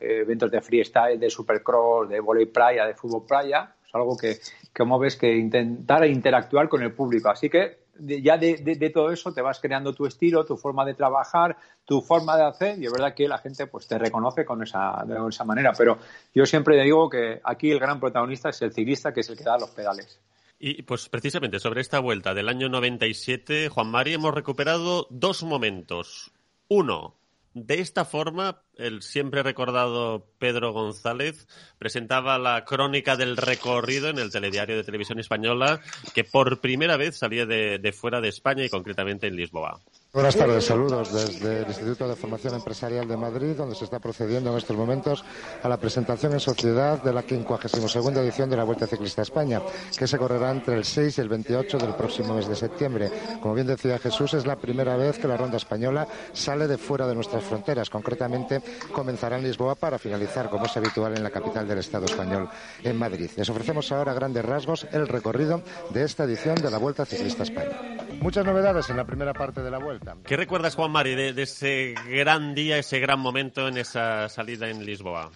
eventos 0.00 0.50
de 0.50 0.60
freestyle, 0.60 1.18
de 1.18 1.30
supercross, 1.30 2.08
de 2.08 2.18
volley 2.18 2.46
playa, 2.46 2.86
de 2.86 2.94
fútbol 2.94 3.24
playa, 3.24 3.72
es 3.90 3.94
algo 3.94 4.16
que, 4.16 4.38
como 4.76 4.98
ves, 4.98 5.16
que 5.16 5.36
intentar 5.36 6.06
interactuar 6.06 6.68
con 6.68 6.82
el 6.82 6.92
público. 6.92 7.28
Así 7.28 7.50
que 7.50 7.80
ya 7.98 8.38
de, 8.38 8.90
todo 8.94 9.10
eso 9.10 9.32
te 9.32 9.42
vas 9.42 9.58
creando 9.60 9.92
tu 9.92 10.06
estilo, 10.06 10.46
tu 10.46 10.56
forma 10.56 10.84
de 10.84 10.94
trabajar, 10.94 11.56
tu 11.84 12.00
forma 12.00 12.36
de 12.36 12.44
hacer 12.44 12.78
y 12.78 12.86
es 12.86 12.92
verdad 12.92 13.14
que 13.14 13.28
la 13.28 13.38
gente 13.38 13.66
pues 13.66 13.88
te 13.88 13.98
reconoce 13.98 14.44
con 14.44 14.62
esa, 14.62 15.04
de 15.06 15.16
esa 15.28 15.44
manera. 15.44 15.72
Pero 15.76 15.98
yo 16.32 16.46
siempre 16.46 16.82
digo 16.82 17.10
que 17.10 17.40
aquí 17.42 17.70
el 17.70 17.80
gran 17.80 18.00
protagonista 18.00 18.50
es 18.50 18.62
el 18.62 18.72
ciclista 18.72 19.12
que 19.12 19.20
es 19.20 19.28
el 19.28 19.36
que 19.36 19.44
da 19.44 19.58
los 19.58 19.70
pedales. 19.70 20.20
Y 20.58 20.82
pues 20.82 21.08
precisamente 21.08 21.58
sobre 21.58 21.80
esta 21.80 21.98
vuelta 21.98 22.32
del 22.32 22.48
año 22.48 22.68
97, 22.68 23.68
Juan 23.70 23.90
Mari, 23.90 24.14
hemos 24.14 24.34
recuperado 24.34 25.06
dos 25.10 25.42
momentos. 25.42 26.32
Uno, 26.68 27.19
de 27.54 27.80
esta 27.80 28.04
forma, 28.04 28.62
el 28.76 29.02
siempre 29.02 29.42
recordado 29.42 30.26
Pedro 30.38 30.72
González 30.72 31.48
presentaba 31.78 32.38
la 32.38 32.64
crónica 32.64 33.16
del 33.16 33.36
recorrido 33.36 34.08
en 34.08 34.18
el 34.18 34.30
telediario 34.30 34.76
de 34.76 34.84
televisión 34.84 35.18
española 35.18 35.80
que 36.14 36.22
por 36.22 36.60
primera 36.60 36.96
vez 36.96 37.18
salía 37.18 37.46
de, 37.46 37.92
fuera 37.92 38.20
de 38.20 38.28
España 38.28 38.64
y 38.64 38.68
concretamente 38.68 39.26
en 39.26 39.36
Lisboa. 39.36 39.80
Buenas 40.12 40.34
tardes, 40.34 40.66
saludos 40.66 41.12
desde 41.12 41.58
el 41.58 41.68
Instituto 41.68 42.08
de 42.08 42.16
Formación 42.16 42.56
Empresarial 42.56 43.06
de 43.06 43.16
Madrid, 43.16 43.54
donde 43.56 43.76
se 43.76 43.84
está 43.84 44.00
procediendo 44.00 44.50
en 44.50 44.56
estos 44.56 44.76
momentos 44.76 45.24
a 45.62 45.68
la 45.68 45.76
presentación 45.76 46.32
en 46.32 46.40
sociedad 46.40 47.00
de 47.00 47.12
la 47.12 47.22
52 47.22 48.16
edición 48.16 48.50
de 48.50 48.56
la 48.56 48.64
Vuelta 48.64 48.88
Ciclista 48.88 49.22
a 49.22 49.30
España, 49.30 49.62
que 49.96 50.08
se 50.08 50.18
correrá 50.18 50.50
entre 50.50 50.74
el 50.74 50.84
6 50.84 51.16
y 51.16 51.20
el 51.20 51.28
28 51.28 51.78
del 51.78 51.94
próximo 51.94 52.34
mes 52.34 52.48
de 52.48 52.56
septiembre. 52.56 53.08
Como 53.40 53.54
bien 53.54 53.68
decía 53.68 54.00
Jesús, 54.00 54.34
es 54.34 54.46
la 54.46 54.56
primera 54.56 54.96
vez 54.96 55.16
que 55.16 55.28
la 55.28 55.36
ronda 55.36 55.58
española 55.58 56.08
sale 56.32 56.66
de 56.66 56.76
fuera 56.76 57.06
de 57.06 57.14
nuestras 57.14 57.44
fronteras. 57.44 57.88
Concretamente, 57.88 58.60
comenzará 58.90 59.38
en 59.38 59.44
Lisboa 59.44 59.76
para 59.76 59.96
finalizar, 59.96 60.50
como 60.50 60.66
es 60.66 60.76
habitual 60.76 61.16
en 61.16 61.22
la 61.22 61.30
capital 61.30 61.68
del 61.68 61.78
Estado 61.78 62.06
español, 62.06 62.48
en 62.82 62.98
Madrid. 62.98 63.30
Les 63.36 63.48
ofrecemos 63.48 63.92
ahora 63.92 64.12
grandes 64.12 64.44
rasgos 64.44 64.88
el 64.90 65.06
recorrido 65.06 65.62
de 65.90 66.02
esta 66.02 66.24
edición 66.24 66.56
de 66.56 66.68
la 66.68 66.78
Vuelta 66.78 67.06
Ciclista 67.06 67.44
a 67.44 67.46
España. 67.46 68.00
Muchas 68.20 68.44
novedades 68.44 68.90
en 68.90 68.96
la 68.96 69.04
primera 69.04 69.32
parte 69.32 69.62
de 69.62 69.70
la 69.70 69.78
Vuelta. 69.78 69.99
¿Qué 70.24 70.36
recuerdas, 70.36 70.74
Juan 70.74 70.90
Mari, 70.90 71.14
de, 71.14 71.42
ese 71.42 71.94
gran 72.08 72.54
día, 72.54 72.78
ese 72.78 73.00
gran 73.00 73.20
momento 73.20 73.68
en 73.68 73.76
esa 73.76 74.28
salida 74.28 74.68
en 74.68 74.84
Lisboa? 74.84 75.30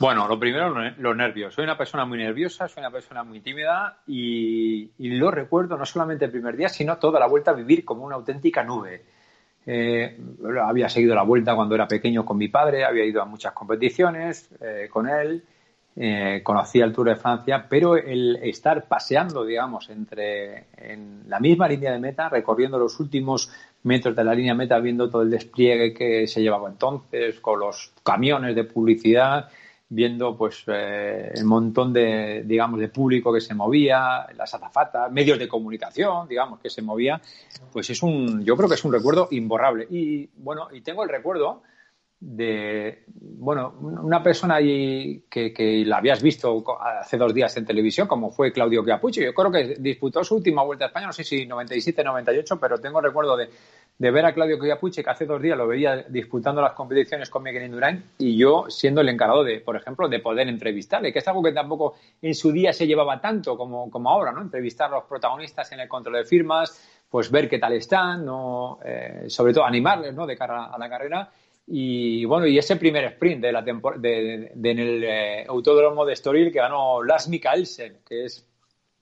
Bueno, 0.00 0.28
lo 0.28 0.38
primero, 0.38 0.72
los 0.96 1.16
nervios. 1.16 1.54
Soy 1.54 1.64
una 1.64 1.76
persona 1.76 2.04
muy 2.04 2.18
nerviosa, 2.18 2.68
soy 2.68 2.82
una 2.82 2.90
persona 2.90 3.24
muy 3.24 3.40
tímida 3.40 3.98
y, 4.06 4.90
lo 4.98 5.30
recuerdo 5.30 5.76
no 5.76 5.84
solamente 5.84 6.24
el 6.24 6.30
primer 6.30 6.56
día, 6.56 6.68
sino 6.68 6.98
toda 6.98 7.18
la 7.18 7.26
vuelta 7.26 7.50
a 7.50 7.54
vivir 7.54 7.84
como 7.84 8.04
una 8.04 8.14
auténtica 8.14 8.62
nube. 8.62 9.04
Eh, 9.66 10.18
había 10.62 10.88
seguido 10.88 11.14
la 11.14 11.24
vuelta 11.24 11.54
cuando 11.54 11.74
era 11.74 11.88
pequeño 11.88 12.24
con 12.24 12.38
mi 12.38 12.48
padre, 12.48 12.84
había 12.84 13.04
ido 13.04 13.20
a 13.20 13.24
muchas 13.24 13.52
competiciones 13.52 14.48
eh, 14.60 14.88
con 14.90 15.08
él, 15.08 15.44
eh, 16.00 16.42
conocía 16.44 16.84
el 16.84 16.92
Tour 16.92 17.08
de 17.08 17.16
Francia, 17.16 17.66
pero 17.68 17.96
el 17.96 18.36
estar 18.36 18.86
paseando, 18.86 19.44
digamos, 19.44 19.90
entre 19.90 20.66
en 20.76 21.24
la 21.26 21.40
misma 21.40 21.66
línea 21.66 21.90
de 21.90 21.98
meta, 21.98 22.28
recorriendo 22.28 22.78
los 22.78 23.00
últimos 23.00 23.50
metros 23.82 24.14
de 24.14 24.22
la 24.22 24.32
línea 24.32 24.54
meta, 24.54 24.78
viendo 24.78 25.10
todo 25.10 25.22
el 25.22 25.30
despliegue 25.30 25.92
que 25.92 26.28
se 26.28 26.40
llevaba 26.40 26.68
entonces, 26.68 27.40
con 27.40 27.58
los 27.58 27.92
camiones 28.04 28.54
de 28.54 28.62
publicidad, 28.62 29.48
viendo 29.88 30.36
pues 30.36 30.62
eh, 30.68 31.32
el 31.34 31.44
montón 31.44 31.92
de 31.92 32.44
digamos 32.44 32.78
de 32.78 32.88
público 32.88 33.32
que 33.32 33.40
se 33.40 33.54
movía 33.54 34.26
las 34.36 34.52
azafatas 34.52 35.10
medios 35.10 35.38
de 35.38 35.48
comunicación 35.48 36.28
digamos 36.28 36.60
que 36.60 36.68
se 36.68 36.82
movía 36.82 37.18
pues 37.72 37.88
es 37.88 38.02
un 38.02 38.44
yo 38.44 38.54
creo 38.54 38.68
que 38.68 38.74
es 38.74 38.84
un 38.84 38.92
recuerdo 38.92 39.28
imborrable. 39.30 39.86
Y 39.90 40.28
bueno 40.36 40.68
y 40.72 40.82
tengo 40.82 41.02
el 41.04 41.08
recuerdo 41.08 41.62
de 42.20 43.04
bueno 43.06 43.74
una 43.78 44.22
persona 44.22 44.58
que, 44.58 45.84
la 45.86 45.98
habías 45.98 46.20
visto 46.20 46.64
hace 46.80 47.16
dos 47.16 47.32
días 47.32 47.56
en 47.56 47.64
televisión 47.64 48.08
como 48.08 48.30
fue 48.30 48.52
Claudio 48.52 48.84
Chiapucci 48.84 49.22
yo 49.22 49.32
creo 49.32 49.52
que 49.52 49.76
disputó 49.78 50.24
su 50.24 50.34
última 50.34 50.64
vuelta 50.64 50.86
a 50.86 50.88
España 50.88 51.06
no 51.06 51.12
sé 51.12 51.22
si 51.22 51.46
97 51.46 52.02
98 52.02 52.58
pero 52.58 52.78
tengo 52.78 53.00
recuerdo 53.00 53.36
de 53.98 54.10
ver 54.12 54.24
a 54.24 54.32
Claudio 54.32 54.58
Coyapuche, 54.58 55.02
que 55.02 55.10
hace 55.10 55.26
dos 55.26 55.42
días 55.42 55.58
lo 55.58 55.66
veía 55.66 56.04
disputando 56.08 56.62
las 56.62 56.72
competiciones 56.72 57.28
con 57.28 57.42
Miguel 57.42 57.64
Indurain, 57.64 58.04
y 58.18 58.36
yo 58.36 58.66
siendo 58.68 59.00
el 59.00 59.08
encargado 59.08 59.42
de, 59.42 59.60
por 59.60 59.74
ejemplo, 59.74 60.08
de 60.08 60.20
poder 60.20 60.48
entrevistarle, 60.48 61.12
que 61.12 61.18
es 61.18 61.26
algo 61.26 61.42
que 61.42 61.52
tampoco 61.52 61.96
en 62.22 62.34
su 62.34 62.52
día 62.52 62.72
se 62.72 62.86
llevaba 62.86 63.20
tanto 63.20 63.56
como, 63.56 63.90
como 63.90 64.08
ahora, 64.08 64.30
¿no? 64.30 64.40
Entrevistar 64.40 64.88
a 64.88 64.96
los 64.96 65.04
protagonistas 65.04 65.72
en 65.72 65.80
el 65.80 65.88
control 65.88 66.16
de 66.16 66.24
firmas, 66.24 66.80
pues 67.10 67.30
ver 67.30 67.48
qué 67.48 67.58
tal 67.58 67.72
están, 67.72 68.24
¿no? 68.24 68.78
Eh, 68.84 69.24
sobre 69.26 69.52
todo 69.52 69.64
animarles, 69.64 70.14
¿no? 70.14 70.26
De 70.26 70.36
cara 70.36 70.66
a 70.66 70.78
la 70.78 70.88
carrera. 70.88 71.28
Y 71.70 72.24
bueno, 72.24 72.46
y 72.46 72.56
ese 72.56 72.76
primer 72.76 73.04
sprint 73.04 73.42
de 73.42 73.52
la 73.52 73.60
de, 73.60 74.50
de, 74.54 74.70
en 74.70 74.78
el 74.78 75.04
eh, 75.04 75.44
autódromo 75.46 76.06
de 76.06 76.16
Storil 76.16 76.50
que 76.50 76.60
ganó 76.60 77.02
Lars 77.02 77.28
Mikkelsen, 77.28 77.98
que 78.08 78.24
es 78.24 78.46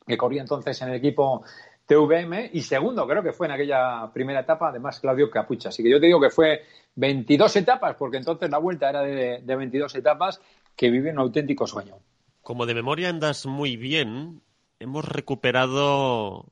que 0.04 0.16
corría 0.16 0.40
entonces 0.40 0.80
en 0.82 0.88
el 0.88 0.96
equipo 0.96 1.44
TVM 1.87 2.50
y 2.52 2.62
segundo 2.62 3.06
creo 3.06 3.23
que 3.23 3.32
fue 3.32 3.46
en 3.46 3.52
aquella 3.52 4.11
primera 4.12 4.40
etapa, 4.40 4.70
además 4.70 4.99
Claudio 4.99 5.30
Capucha. 5.30 5.68
Así 5.68 5.82
que 5.82 5.90
yo 5.90 6.00
te 6.00 6.06
digo 6.06 6.20
que 6.20 6.30
fue 6.30 6.62
22 6.96 7.54
etapas, 7.54 7.94
porque 7.96 8.16
entonces 8.16 8.50
la 8.50 8.58
vuelta 8.58 8.90
era 8.90 9.02
de, 9.02 9.42
de 9.42 9.56
22 9.56 9.94
etapas, 9.94 10.40
que 10.75 10.90
vive 10.90 11.12
un 11.12 11.20
auténtico 11.20 11.68
sueño. 11.68 11.94
Como 12.42 12.66
de 12.66 12.75
memoria 12.75 13.11
andas 13.11 13.46
muy 13.46 13.76
bien, 13.76 14.42
hemos 14.80 15.04
recuperado 15.08 16.46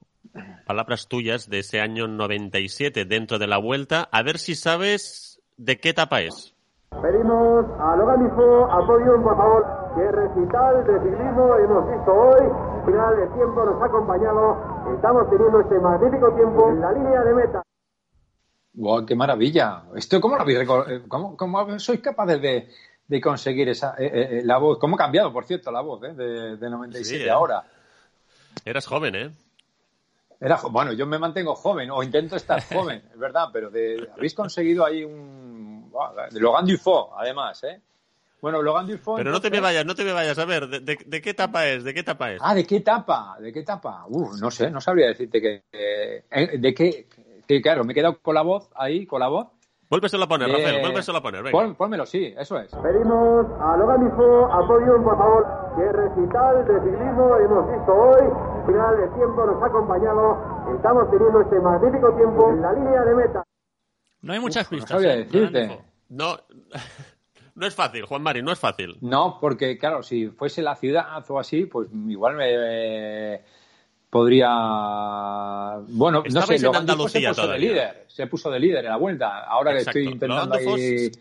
palabras 0.65 1.09
tuyas 1.09 1.51
de 1.51 1.59
ese 1.61 1.81
año 1.81 2.07
97 2.07 3.05
dentro 3.05 3.41
de 3.41 3.47
la 3.49 3.59
vuelta. 3.59 4.09
A 4.13 4.23
ver 4.23 4.39
si 4.39 4.55
sabes 4.55 5.41
de 5.57 5.79
qué 5.79 5.91
etapa 5.91 6.21
es. 6.21 6.55
Pedimos 6.91 7.67
a 7.81 7.97
Logan 7.97 8.25
a 8.25 8.87
podium, 8.87 9.23
por 9.23 9.37
favor. 9.37 9.67
¿Qué 9.97 10.11
recital 10.11 10.85
de 10.87 10.99
ciclismo 11.01 11.55
hemos 11.57 11.89
visto 11.91 12.13
hoy? 12.13 12.43
Final 12.87 13.17
de 13.17 13.27
tiempo 13.35 13.65
nos 13.65 13.83
ha 13.83 13.87
acompañado 13.87 14.75
Estamos 14.95 15.31
teniendo 15.31 15.61
este 15.61 15.79
magnífico 15.81 16.35
tiempo 16.35 16.69
en 16.69 16.81
la 16.81 16.93
línea 16.93 17.23
de 17.23 17.35
meta. 17.35 17.63
¡Wow, 18.75 19.07
qué 19.07 19.15
maravilla! 19.15 19.85
Esto, 19.95 20.21
¿cómo 20.21 20.37
lo 20.37 20.43
habéis 20.43 20.61
eh, 20.61 21.03
¿Cómo, 21.09 21.37
cómo 21.37 21.79
sois 21.79 22.01
capaces 22.01 22.41
de, 22.41 22.69
de 23.07 23.21
conseguir 23.21 23.69
esa 23.69 23.95
eh, 23.99 24.39
eh, 24.39 24.43
la 24.45 24.59
voz? 24.59 24.79
¿Cómo 24.79 24.97
ha 24.97 24.99
cambiado, 24.99 25.33
por 25.33 25.45
cierto, 25.45 25.71
la 25.71 25.81
voz 25.81 26.01
de, 26.01 26.57
de 26.57 26.71
97 26.71 27.31
ahora? 27.31 27.65
Eras 28.65 28.87
joven, 28.87 29.15
¿eh? 29.15 29.31
Era, 30.41 30.61
bueno, 30.71 30.93
yo 30.93 31.07
me 31.07 31.19
mantengo 31.19 31.55
joven, 31.55 31.91
o 31.91 32.03
intento 32.03 32.37
estar 32.37 32.63
joven, 32.73 33.03
es 33.13 33.19
verdad, 33.19 33.49
pero 33.53 33.71
de, 33.71 34.09
habéis 34.15 34.35
conseguido 34.35 34.85
ahí 34.85 35.05
un... 35.05 35.93
De 36.31 36.41
Logan 36.41 36.67
Dufo, 36.67 37.17
además, 37.17 37.63
¿eh? 37.65 37.81
Bueno, 38.45 38.61
Logan 38.61 38.87
Dufo. 38.87 39.17
Pero 39.17 39.31
no 39.31 39.41
te 39.41 39.49
me 39.49 39.59
vayas, 39.59 39.87
no 39.87 39.95
te 39.95 40.05
me 40.05 40.13
vayas. 40.13 40.39
A 40.39 40.45
ver, 40.45 40.69
¿de, 40.69 41.23
qué 41.23 41.31
etapa 41.31 41.67
es? 41.67 41.83
¿De 41.83 41.95
qué 41.95 42.01
etapa 42.01 42.31
es? 42.31 42.41
Ah, 42.45 42.55
¿de 42.55 42.67
qué 42.67 42.77
etapa? 42.77 43.39
¿De 43.41 43.51
qué 43.51 43.61
etapa? 43.61 44.05
Uf, 44.07 44.39
no 44.39 44.51
sé, 44.51 44.71
no 44.71 44.83
sabría 44.83 45.07
decirte 45.07 45.41
que. 45.41 45.63
Eh, 45.73 46.59
¿De 46.59 46.75
qué? 46.75 47.07
Que, 47.49 47.63
claro, 47.63 47.85
me 47.85 47.93
he 47.93 47.95
quedado 47.95 48.19
con 48.21 48.35
la 48.35 48.43
voz 48.43 48.69
ahí, 48.75 49.07
con 49.07 49.21
la 49.21 49.29
voz. 49.29 49.47
Vuélveselo 49.89 50.25
a 50.25 50.29
poner, 50.29 50.51
Rafael, 50.51 50.83
vuélveselo 50.83 51.19
a 51.19 51.23
poner. 51.23 51.43
Venga. 51.43 51.75
pónmelo, 51.75 52.05
sí, 52.05 52.35
eso 52.37 52.59
es. 52.59 52.71
Pedimos 52.71 53.47
a 53.63 53.79
Logan 53.79 54.11
Dufo, 54.11 54.53
a 54.53 54.67
podium, 54.67 55.03
por 55.03 55.17
favor. 55.17 55.64
¿Qué 55.77 55.91
recital 55.91 56.65
de 56.67 56.81
ciclismo 56.85 57.37
hemos 57.37 57.69
visto 57.69 57.93
hoy? 57.93 58.23
Final 58.67 58.97
de 58.97 59.09
tiempo 59.17 59.45
nos 59.45 59.61
ha 59.61 59.67
acompañado. 59.67 60.39
Estamos 60.77 61.11
teniendo 61.11 61.41
este 61.41 61.59
magnífico 61.59 62.15
tiempo 62.15 62.51
en 62.51 62.63
la 62.63 62.73
línea 62.75 63.03
de 63.03 63.15
meta. 63.15 63.43
No 64.23 64.33
hay 64.33 64.41
muchas 64.41 64.69
pistas. 64.69 64.91
No 64.91 64.97
sabría 64.97 65.15
¿eh? 65.15 65.25
decirte. 65.25 65.79
No. 66.09 66.37
No 67.57 67.69
es 67.69 67.75
fácil, 67.77 68.05
Juan 68.05 68.21
Mari, 68.21 68.43
no 68.43 68.51
es 68.51 68.59
fácil. 68.59 68.97
No, 69.01 69.39
porque 69.41 69.79
claro, 69.79 70.03
si 70.03 70.27
fuese 70.27 70.61
la 70.61 70.75
ciudad 70.75 71.25
o 71.29 71.39
así, 71.39 71.67
pues 71.67 71.89
igual 72.09 72.35
me 72.35 73.43
podría. 74.11 75.79
Bueno, 75.87 76.25
no 76.29 76.43
sé, 76.43 76.57
en 76.57 76.75
Andalucía 76.75 77.33
se 77.33 77.41
puso 77.41 77.53
de 77.53 77.59
líder, 77.61 78.05
se 78.09 78.27
puso 78.27 78.51
de 78.51 78.59
líder 78.59 78.85
en 78.87 78.91
la 78.91 78.97
vuelta. 78.97 79.45
Ahora 79.45 79.71
que 79.71 79.79
estoy 79.79 80.09
intentando 80.09 80.57
ahí. 80.57 81.13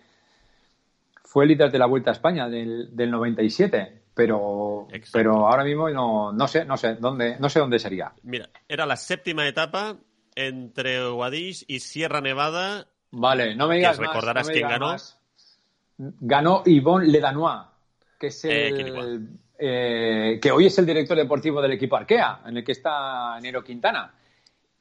Fue 1.24 1.46
líder 1.46 1.72
de 1.72 1.78
la 1.78 1.86
Vuelta 1.86 2.10
a 2.10 2.14
España 2.14 2.50
del, 2.50 2.96
del 2.96 3.12
97 3.12 4.03
pero 4.14 4.88
pero 5.12 5.48
ahora 5.48 5.64
mismo 5.64 5.90
no, 5.90 6.32
no 6.32 6.48
sé 6.48 6.66
no 6.66 6.78
sé 6.78 6.96
dónde 6.96 7.38
no 7.40 7.50
sé 7.50 7.60
dónde 7.60 7.80
sería. 7.80 8.14
Mira 8.24 8.50
era 8.68 8.86
la 8.86 8.96
séptima 8.96 9.48
etapa 9.48 9.98
entre 10.36 11.08
Guadix 11.10 11.66
y 11.68 11.80
Sierra 11.80 12.22
Nevada. 12.22 12.88
Vale 13.12 13.56
no 13.56 13.68
me 13.68 13.78
digas 13.78 13.98
que 13.98 14.06
recordarás 14.06 14.50
quién 14.50 14.68
ganó. 14.68 14.96
ganó 15.98 16.64
Yvonne 16.66 17.08
Ledanois, 17.08 17.62
que 18.20 18.28
es 18.28 18.46
eh, 18.46 18.68
el, 18.68 19.30
eh, 19.58 20.40
que 20.42 20.52
hoy 20.52 20.66
es 20.66 20.78
el 20.78 20.86
director 20.86 21.18
deportivo 21.18 21.62
del 21.62 21.72
equipo 21.72 21.96
Arkea, 21.96 22.42
en 22.46 22.58
el 22.58 22.64
que 22.64 22.74
está 22.74 23.40
Nero 23.40 23.64
Quintana. 23.64 24.14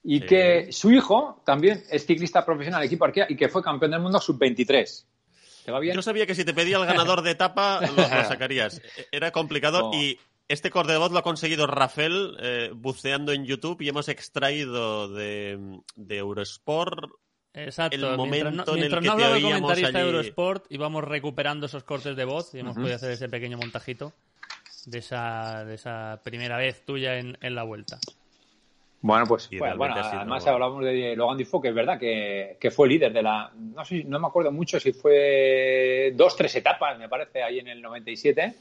Y 0.05 0.21
que 0.21 0.73
su 0.73 0.91
hijo 0.91 1.43
también 1.45 1.85
es 1.89 2.05
ciclista 2.05 2.45
profesional 2.45 2.81
del 2.81 2.89
equipo 2.89 3.05
Arkea 3.05 3.27
y 3.29 3.37
que 3.37 3.49
fue 3.49 3.63
campeón 3.63 3.93
del 3.93 4.01
mundo 4.01 4.19
sub-23. 4.19 5.05
¿Te 5.65 5.73
va 5.73 5.81
bien? 5.81 5.95
Yo 5.95 6.03
sabía 6.03 6.27
que 6.27 6.35
si 6.35 6.45
te 6.45 6.55
pedía 6.55 6.77
el 6.77 6.87
ganador 6.87 7.23
de 7.23 7.31
etapa 7.31 7.81
lo, 7.81 8.03
sacarías. 8.29 8.81
Era 9.11 9.31
complicado 9.31 9.91
y 9.95 10.19
este 10.49 10.71
corte 10.71 10.93
de 10.93 10.99
voz 10.99 11.13
lo 11.13 11.19
ha 11.19 11.23
conseguido 11.23 11.67
Rafael 11.67 12.37
eh, 12.41 12.71
buceando 12.75 13.33
en 13.33 13.45
YouTube 13.45 13.81
y 13.83 13.89
hemos 13.89 14.09
extraído 14.09 15.09
de, 15.09 15.81
de 15.97 16.19
Eurosport 16.19 17.11
Exacto, 17.55 17.95
el 17.95 18.17
momento 18.17 18.73
mientras 18.75 19.05
no, 19.05 19.13
hablaba 19.13 19.37
el 19.37 19.43
comentarista 19.43 19.99
de 19.99 20.05
Eurosport 20.07 20.65
íbamos 20.71 21.05
recuperando 21.05 21.67
esos 21.67 21.85
cortes 21.85 22.17
de 22.17 22.25
voz 22.25 22.55
y 22.55 22.61
hemos 22.61 22.77
podido 22.77 22.97
hacer 22.97 23.11
ese 23.11 23.29
pequeño 23.29 23.59
montajito 23.59 24.15
de 24.87 24.99
esa, 24.99 25.65
de 25.65 25.75
esa 25.75 26.21
primera 26.25 26.57
vez 26.57 26.85
tuya 26.85 27.19
en, 27.19 27.37
en 27.41 27.55
la 27.55 27.63
vuelta. 27.63 27.99
Bueno, 29.03 29.27
pues 29.27 29.51
bueno, 29.59 29.85
además 29.85 30.47
hablamos 30.47 30.85
de 30.85 31.17
Logan 31.17 31.37
Dufo, 31.37 31.61
que 31.61 31.71
es 31.71 31.75
verdad 31.75 31.99
que, 31.99 32.57
que, 32.61 32.71
fue 32.71 32.89
líder 32.89 33.13
de 33.13 33.21
la. 33.21 33.51
No 33.53 33.85
sé, 33.85 34.05
no 34.05 34.21
me 34.21 34.29
acuerdo 34.29 34.53
mucho 34.53 34.79
si 34.79 34.93
fue 34.93 36.13
dos, 36.15 36.37
tres 36.37 36.55
etapas, 36.55 36.97
me 37.01 37.09
parece, 37.09 37.43
ahí 37.43 37.59
en 37.59 37.67
el 37.67 37.83
97, 37.83 38.55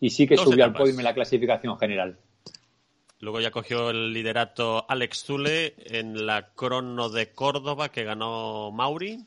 y 0.00 0.08
sí 0.08 0.26
que 0.26 0.38
subió 0.38 0.64
al 0.64 0.72
podio 0.72 0.98
en 0.98 1.04
la 1.04 1.12
clasificación 1.12 1.78
general. 1.78 2.16
Luego 3.20 3.40
ya 3.40 3.50
cogió 3.50 3.90
el 3.90 4.14
liderato 4.14 4.86
Alex 4.88 5.24
Zule 5.24 5.74
en 5.76 6.24
la 6.24 6.48
crono 6.54 7.10
de 7.10 7.32
Córdoba 7.32 7.90
que 7.90 8.04
ganó 8.04 8.70
Mauri 8.72 9.18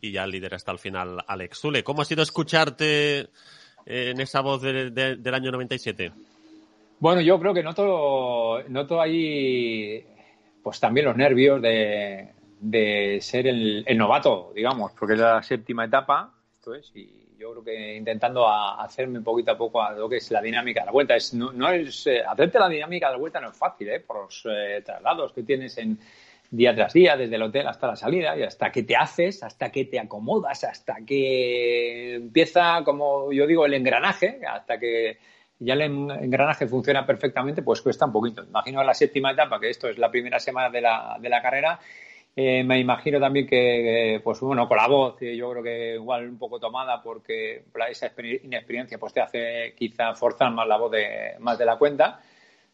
y 0.00 0.10
ya 0.10 0.26
lidera 0.26 0.56
hasta 0.56 0.72
el 0.72 0.78
final 0.78 1.22
Alex 1.26 1.60
Zule. 1.60 1.84
¿Cómo 1.84 2.00
ha 2.00 2.06
sido 2.06 2.22
escucharte 2.22 3.28
en 3.84 4.20
esa 4.22 4.40
voz 4.40 4.62
del 4.62 5.34
año 5.34 5.52
97? 5.52 6.12
Bueno, 7.02 7.20
yo 7.20 7.36
creo 7.40 7.52
que 7.52 7.64
noto, 7.64 8.62
noto 8.68 9.00
ahí 9.00 10.06
pues 10.62 10.78
también 10.78 11.06
los 11.06 11.16
nervios 11.16 11.60
de, 11.60 12.28
de 12.60 13.18
ser 13.20 13.48
el, 13.48 13.82
el, 13.84 13.98
novato, 13.98 14.52
digamos, 14.54 14.92
porque 14.92 15.14
es 15.14 15.18
la 15.18 15.42
séptima 15.42 15.86
etapa, 15.86 16.32
esto 16.54 16.76
es, 16.76 16.92
y 16.94 17.34
yo 17.36 17.50
creo 17.50 17.64
que 17.64 17.96
intentando 17.96 18.48
hacerme 18.48 19.20
poquito 19.20 19.50
a 19.50 19.58
poco 19.58 19.82
a 19.82 19.90
lo 19.90 20.08
que 20.08 20.18
es 20.18 20.30
la 20.30 20.40
dinámica 20.40 20.82
de 20.82 20.86
la 20.86 20.92
vuelta. 20.92 21.16
Es, 21.16 21.34
no, 21.34 21.72
es, 21.72 22.06
eh, 22.06 22.22
hacerte 22.24 22.60
la 22.60 22.68
dinámica 22.68 23.08
de 23.08 23.14
la 23.14 23.18
vuelta 23.18 23.40
no 23.40 23.50
es 23.50 23.56
fácil, 23.56 23.88
¿eh? 23.88 23.98
por 23.98 24.22
los 24.22 24.46
eh, 24.48 24.80
traslados 24.86 25.32
que 25.32 25.42
tienes 25.42 25.76
en 25.78 25.98
día 26.52 26.72
tras 26.72 26.92
día, 26.92 27.16
desde 27.16 27.34
el 27.34 27.42
hotel 27.42 27.66
hasta 27.66 27.88
la 27.88 27.96
salida, 27.96 28.38
y 28.38 28.44
hasta 28.44 28.70
que 28.70 28.84
te 28.84 28.94
haces, 28.94 29.42
hasta 29.42 29.72
que 29.72 29.86
te 29.86 29.98
acomodas, 29.98 30.62
hasta 30.62 30.98
que 31.04 32.14
empieza, 32.14 32.84
como 32.84 33.32
yo 33.32 33.44
digo, 33.48 33.66
el 33.66 33.74
engranaje, 33.74 34.38
hasta 34.46 34.78
que 34.78 35.18
ya 35.64 35.74
el 35.74 35.82
engranaje 35.82 36.66
funciona 36.66 37.06
perfectamente, 37.06 37.62
pues 37.62 37.80
cuesta 37.82 38.06
un 38.06 38.12
poquito. 38.12 38.42
Imagino 38.42 38.82
la 38.82 38.94
séptima 38.94 39.32
etapa, 39.32 39.60
que 39.60 39.70
esto 39.70 39.88
es 39.88 39.98
la 39.98 40.10
primera 40.10 40.38
semana 40.38 40.70
de 40.70 40.80
la, 40.80 41.16
de 41.20 41.28
la 41.28 41.42
carrera, 41.42 41.80
eh, 42.34 42.64
me 42.64 42.80
imagino 42.80 43.20
también 43.20 43.46
que, 43.46 44.20
pues 44.24 44.40
bueno, 44.40 44.66
con 44.66 44.78
la 44.78 44.88
voz, 44.88 45.16
yo 45.20 45.50
creo 45.50 45.62
que 45.62 45.94
igual 45.94 46.28
un 46.30 46.38
poco 46.38 46.58
tomada 46.58 47.02
porque 47.02 47.64
esa 47.90 48.10
inexperiencia 48.42 48.98
pues 48.98 49.12
te 49.12 49.20
hace 49.20 49.74
quizá 49.76 50.14
forzar 50.14 50.50
más 50.50 50.66
la 50.66 50.78
voz 50.78 50.92
de, 50.92 51.34
más 51.40 51.58
de 51.58 51.66
la 51.66 51.76
cuenta. 51.76 52.20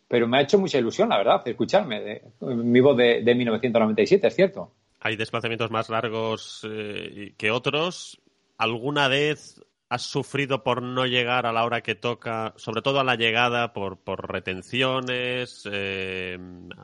Pero 0.07 0.27
me 0.27 0.39
ha 0.39 0.43
hecho 0.43 0.59
mucha 0.59 0.79
ilusión, 0.79 1.11
la 1.11 1.19
verdad, 1.19 1.47
escucharme, 1.47 2.01
de, 2.01 2.23
mi 2.41 2.81
voz 2.81 2.97
de, 2.97 3.23
de 3.23 3.35
1997, 3.35 4.27
es 4.29 4.35
cierto. 4.35 4.73
Hay 5.01 5.17
desplazamientos 5.17 5.71
más 5.71 5.91
largos 5.91 6.67
eh, 6.71 7.35
que 7.37 7.51
otros. 7.51 8.21
¿Alguna 8.57 9.09
vez 9.09 9.61
has 9.91 10.03
sufrido 10.03 10.63
por 10.63 10.83
no 10.83 11.07
llegar 11.07 11.47
a 11.47 11.53
la 11.53 11.65
hora 11.65 11.81
que 11.81 11.95
toca, 11.95 12.53
sobre 12.57 12.83
todo 12.83 13.01
a 13.01 13.05
la 13.05 13.17
llegada, 13.17 13.73
por, 13.73 13.99
por 13.99 14.31
retenciones, 14.31 15.67
eh, 15.71 16.39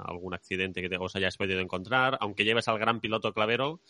algún 0.06 0.34
accidente 0.34 0.80
que 0.80 0.88
te, 0.88 0.96
os 0.96 1.14
hayas 1.16 1.36
podido 1.36 1.60
encontrar, 1.60 2.16
aunque 2.20 2.44
lleves 2.44 2.66
al 2.68 2.78
gran 2.78 3.00
piloto 3.00 3.32
clavero, 3.32 3.80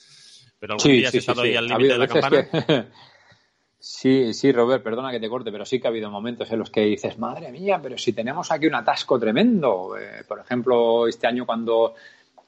pero 0.58 0.74
algún 0.74 0.82
Sí, 0.90 0.96
día 0.98 1.08
has 1.08 1.12
sí, 1.12 1.18
estado 1.18 1.42
sí. 1.42 1.48
ahí 1.48 1.56
al 1.56 1.66
límite 1.68 1.92
de 1.92 1.98
la 1.98 2.08
campana? 2.08 2.48
que- 2.50 2.84
Sí, 3.86 4.32
sí, 4.32 4.50
Robert, 4.50 4.82
perdona 4.82 5.10
que 5.12 5.20
te 5.20 5.28
corte, 5.28 5.52
pero 5.52 5.66
sí 5.66 5.78
que 5.78 5.86
ha 5.86 5.90
habido 5.90 6.10
momentos 6.10 6.50
en 6.50 6.58
los 6.58 6.70
que 6.70 6.80
dices, 6.80 7.18
madre 7.18 7.52
mía, 7.52 7.78
pero 7.82 7.98
si 7.98 8.14
tenemos 8.14 8.50
aquí 8.50 8.66
un 8.66 8.76
atasco 8.76 9.18
tremendo. 9.20 9.94
Eh, 9.98 10.24
por 10.26 10.40
ejemplo, 10.40 11.06
este 11.06 11.26
año 11.26 11.44
cuando, 11.44 11.94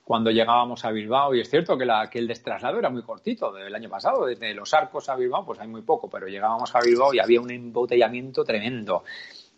cuando 0.07 0.31
llegábamos 0.31 0.85
a 0.85 0.92
Bilbao, 0.92 1.35
y 1.35 1.40
es 1.40 1.51
cierto 1.51 1.77
que, 1.77 1.85
la, 1.85 2.09
que 2.09 2.21
el 2.21 2.29
destraslado 2.29 2.79
era 2.79 2.90
muy 2.90 3.03
cortito 3.03 3.51
del 3.51 3.75
año 3.75 3.88
pasado, 3.88 4.27
desde 4.27 4.55
los 4.55 4.73
arcos 4.73 5.09
a 5.09 5.16
Bilbao, 5.16 5.45
pues 5.45 5.59
hay 5.59 5.66
muy 5.66 5.83
poco, 5.83 6.09
pero 6.09 6.29
llegábamos 6.29 6.73
a 6.77 6.79
Bilbao 6.79 7.12
y 7.12 7.19
había 7.19 7.40
un 7.40 7.51
embotellamiento 7.51 8.45
tremendo. 8.45 9.03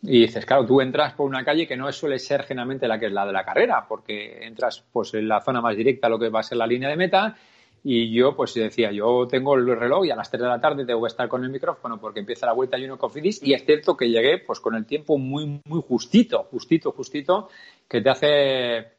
Y 0.01 0.23
dices, 0.23 0.47
claro, 0.47 0.65
tú 0.65 0.81
entras 0.81 1.13
por 1.13 1.27
una 1.27 1.45
calle 1.45 1.67
que 1.67 1.77
no 1.77 1.93
suele 1.93 2.19
ser 2.19 2.45
generalmente 2.45 2.89
la 2.89 2.99
que 2.99 3.09
es 3.09 3.13
la 3.13 3.27
de 3.27 3.33
la 3.35 3.45
carrera, 3.45 3.85
porque 3.87 4.39
entras 4.47 4.83
pues 4.91 5.13
en 5.13 5.29
la 5.29 5.43
zona 5.43 5.61
más 5.61 5.77
directa 5.77 6.09
lo 6.09 6.19
que 6.19 6.31
va 6.31 6.41
a 6.41 6.43
ser 6.43 6.57
la 6.57 6.67
línea 6.67 6.89
de 6.89 6.97
meta 6.97 7.37
y 7.85 8.11
yo, 8.11 8.35
pues 8.35 8.55
decía, 8.55 8.91
yo 8.91 9.27
tengo 9.29 9.55
el 9.55 9.67
reloj 9.67 10.07
y 10.07 10.11
a 10.11 10.17
las 10.17 10.31
3 10.31 10.43
de 10.43 10.49
la 10.49 10.61
tarde 10.63 10.87
tengo 10.87 11.03
que 11.03 11.09
estar 11.09 11.29
con 11.29 11.45
el 11.45 11.51
micrófono 11.51 12.01
porque 12.01 12.21
empieza 12.21 12.47
la 12.47 12.55
vuelta 12.55 12.79
Junior 12.79 12.97
Cofidis 12.97 13.43
y 13.43 13.53
es 13.53 13.67
cierto 13.67 13.99
que 13.99 14.09
llegué 14.09 14.39
pues 14.39 14.61
con 14.61 14.75
el 14.77 14.87
tiempo 14.87 15.19
muy, 15.19 15.61
muy 15.67 15.83
justito, 15.87 16.45
justito, 16.45 16.93
justito, 16.93 17.51
que 17.87 18.01
te 18.01 18.09
hace 18.09 18.98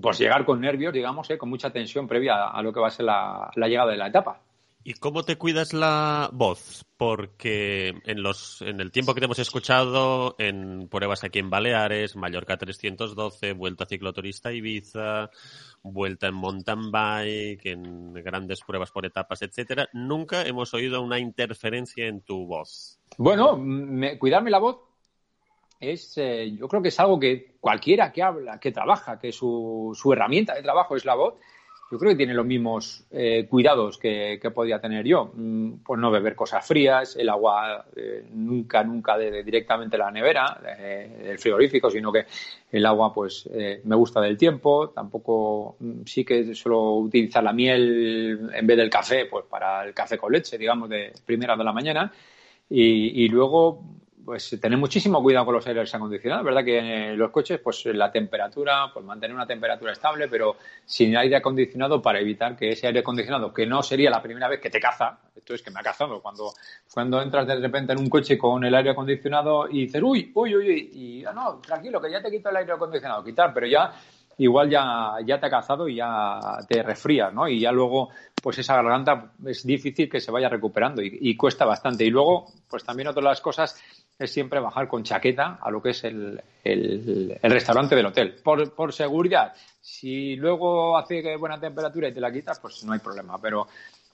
pues 0.00 0.18
llegar 0.18 0.44
con 0.44 0.60
nervios, 0.60 0.92
digamos, 0.92 1.30
eh, 1.30 1.38
con 1.38 1.48
mucha 1.50 1.70
tensión 1.70 2.06
previa 2.06 2.48
a 2.48 2.62
lo 2.62 2.72
que 2.72 2.80
va 2.80 2.88
a 2.88 2.90
ser 2.90 3.06
la, 3.06 3.50
la 3.54 3.68
llegada 3.68 3.90
de 3.92 3.96
la 3.98 4.08
etapa. 4.08 4.40
¿Y 4.86 4.92
cómo 4.94 5.22
te 5.22 5.36
cuidas 5.36 5.72
la 5.72 6.28
voz? 6.30 6.84
Porque 6.98 7.94
en 8.04 8.22
los 8.22 8.60
en 8.60 8.80
el 8.80 8.92
tiempo 8.92 9.14
que 9.14 9.20
te 9.20 9.24
hemos 9.24 9.38
escuchado 9.38 10.34
en 10.38 10.88
pruebas 10.90 11.24
aquí 11.24 11.38
en 11.38 11.48
Baleares, 11.48 12.16
Mallorca 12.16 12.58
312, 12.58 13.54
Vuelta 13.54 13.86
Cicloturista 13.86 14.52
Ibiza, 14.52 15.30
Vuelta 15.82 16.26
en 16.26 16.34
mountain 16.34 16.90
bike, 16.90 17.64
en 17.64 18.12
grandes 18.12 18.60
pruebas 18.60 18.90
por 18.90 19.06
etapas, 19.06 19.40
etcétera, 19.40 19.88
nunca 19.94 20.42
hemos 20.46 20.74
oído 20.74 21.00
una 21.00 21.18
interferencia 21.18 22.06
en 22.06 22.20
tu 22.20 22.46
voz. 22.46 23.00
Bueno, 23.16 23.56
me- 23.56 24.18
cuidarme 24.18 24.50
la 24.50 24.58
voz 24.58 24.76
es, 25.80 26.16
eh, 26.18 26.54
yo 26.58 26.68
creo 26.68 26.82
que 26.82 26.88
es 26.88 27.00
algo 27.00 27.18
que 27.18 27.54
cualquiera 27.60 28.12
que 28.12 28.22
habla, 28.22 28.58
que 28.58 28.72
trabaja, 28.72 29.18
que 29.18 29.32
su, 29.32 29.92
su 29.94 30.12
herramienta 30.12 30.54
de 30.54 30.62
trabajo 30.62 30.96
es 30.96 31.04
la 31.04 31.14
voz, 31.14 31.34
yo 31.90 31.98
creo 31.98 32.12
que 32.12 32.16
tiene 32.16 32.34
los 32.34 32.46
mismos 32.46 33.04
eh, 33.10 33.46
cuidados 33.48 33.98
que, 33.98 34.38
que 34.40 34.50
podía 34.50 34.80
tener 34.80 35.04
yo. 35.06 35.30
Mm, 35.34 35.74
Pues 35.84 36.00
no 36.00 36.10
beber 36.10 36.34
cosas 36.34 36.66
frías, 36.66 37.14
el 37.16 37.28
agua 37.28 37.84
eh, 37.94 38.26
nunca, 38.32 38.82
nunca 38.82 39.16
de, 39.16 39.30
de 39.30 39.44
directamente 39.44 39.96
la 39.98 40.10
nevera, 40.10 40.60
eh, 40.78 41.22
del 41.24 41.38
frigorífico, 41.38 41.90
sino 41.90 42.10
que 42.10 42.24
el 42.72 42.84
agua 42.86 43.12
pues 43.12 43.48
eh, 43.52 43.80
me 43.84 43.94
gusta 43.96 44.20
del 44.20 44.36
tiempo, 44.36 44.90
tampoco 44.90 45.76
mm, 45.78 46.02
sí 46.06 46.24
que 46.24 46.54
suelo 46.54 46.94
utilizar 46.94 47.44
la 47.44 47.52
miel 47.52 48.50
en 48.52 48.66
vez 48.66 48.76
del 48.76 48.90
café, 48.90 49.26
pues 49.26 49.44
para 49.48 49.84
el 49.84 49.94
café 49.94 50.18
con 50.18 50.32
leche, 50.32 50.58
digamos, 50.58 50.88
de 50.88 51.12
primera 51.24 51.54
de 51.56 51.64
la 51.64 51.72
mañana. 51.72 52.12
Y 52.70 53.28
luego, 53.28 53.84
pues 54.24 54.58
tener 54.60 54.78
muchísimo 54.78 55.22
cuidado 55.22 55.46
con 55.46 55.54
los 55.54 55.66
aires 55.66 55.94
acondicionados, 55.94 56.44
¿verdad? 56.44 56.64
Que 56.64 56.78
en 56.78 57.18
los 57.18 57.30
coches, 57.30 57.60
pues 57.60 57.84
la 57.86 58.10
temperatura, 58.10 58.90
pues 58.92 59.04
mantener 59.04 59.34
una 59.34 59.46
temperatura 59.46 59.92
estable, 59.92 60.28
pero 60.28 60.56
sin 60.84 61.16
aire 61.16 61.36
acondicionado 61.36 62.00
para 62.00 62.20
evitar 62.20 62.56
que 62.56 62.70
ese 62.70 62.86
aire 62.86 63.00
acondicionado, 63.00 63.52
que 63.52 63.66
no 63.66 63.82
sería 63.82 64.10
la 64.10 64.22
primera 64.22 64.48
vez 64.48 64.60
que 64.60 64.70
te 64.70 64.80
caza, 64.80 65.18
esto 65.34 65.54
es 65.54 65.62
que 65.62 65.70
me 65.70 65.80
ha 65.80 65.82
cazado, 65.82 66.22
cuando, 66.22 66.52
cuando 66.92 67.20
entras 67.20 67.46
de 67.46 67.56
repente 67.56 67.92
en 67.92 67.98
un 67.98 68.08
coche 68.08 68.38
con 68.38 68.64
el 68.64 68.74
aire 68.74 68.90
acondicionado 68.90 69.68
y 69.68 69.86
dices, 69.86 70.02
uy, 70.02 70.32
uy, 70.34 70.56
uy, 70.56 70.70
uy, 70.70 70.90
y 70.92 71.24
ah, 71.24 71.32
no, 71.32 71.60
tranquilo, 71.60 72.00
que 72.00 72.10
ya 72.10 72.22
te 72.22 72.30
quito 72.30 72.48
el 72.48 72.56
aire 72.56 72.72
acondicionado, 72.72 73.22
quitar, 73.22 73.52
pero 73.52 73.66
ya 73.66 73.92
igual 74.38 74.68
ya, 74.68 75.16
ya 75.24 75.38
te 75.38 75.46
ha 75.46 75.50
cazado 75.50 75.88
y 75.88 75.96
ya 75.96 76.38
te 76.68 76.82
resfrías, 76.82 77.32
¿no? 77.32 77.46
Y 77.46 77.60
ya 77.60 77.70
luego, 77.70 78.10
pues 78.42 78.58
esa 78.58 78.74
garganta 78.74 79.32
es 79.46 79.64
difícil 79.64 80.08
que 80.08 80.20
se 80.20 80.32
vaya 80.32 80.48
recuperando 80.48 81.02
y, 81.02 81.18
y 81.20 81.36
cuesta 81.36 81.64
bastante. 81.64 82.04
Y 82.04 82.10
luego, 82.10 82.46
pues 82.68 82.84
también 82.84 83.08
otra 83.08 83.22
de 83.22 83.28
las 83.28 83.40
cosas 83.40 83.80
es 84.18 84.32
siempre 84.32 84.60
bajar 84.60 84.86
con 84.88 85.02
chaqueta 85.02 85.58
a 85.60 85.70
lo 85.70 85.82
que 85.82 85.90
es 85.90 86.04
el, 86.04 86.40
el- 86.62 87.38
el 87.42 87.50
restaurante 87.50 87.96
del 87.96 88.06
hotel. 88.06 88.36
Por, 88.42 88.72
por 88.74 88.92
seguridad, 88.92 89.52
si 89.80 90.36
luego 90.36 90.96
hace 90.96 91.36
buena 91.36 91.58
temperatura 91.58 92.08
y 92.08 92.14
te 92.14 92.20
la 92.20 92.32
quitas, 92.32 92.60
pues 92.60 92.84
no 92.84 92.92
hay 92.92 93.00
problema. 93.00 93.40
Pero, 93.40 93.66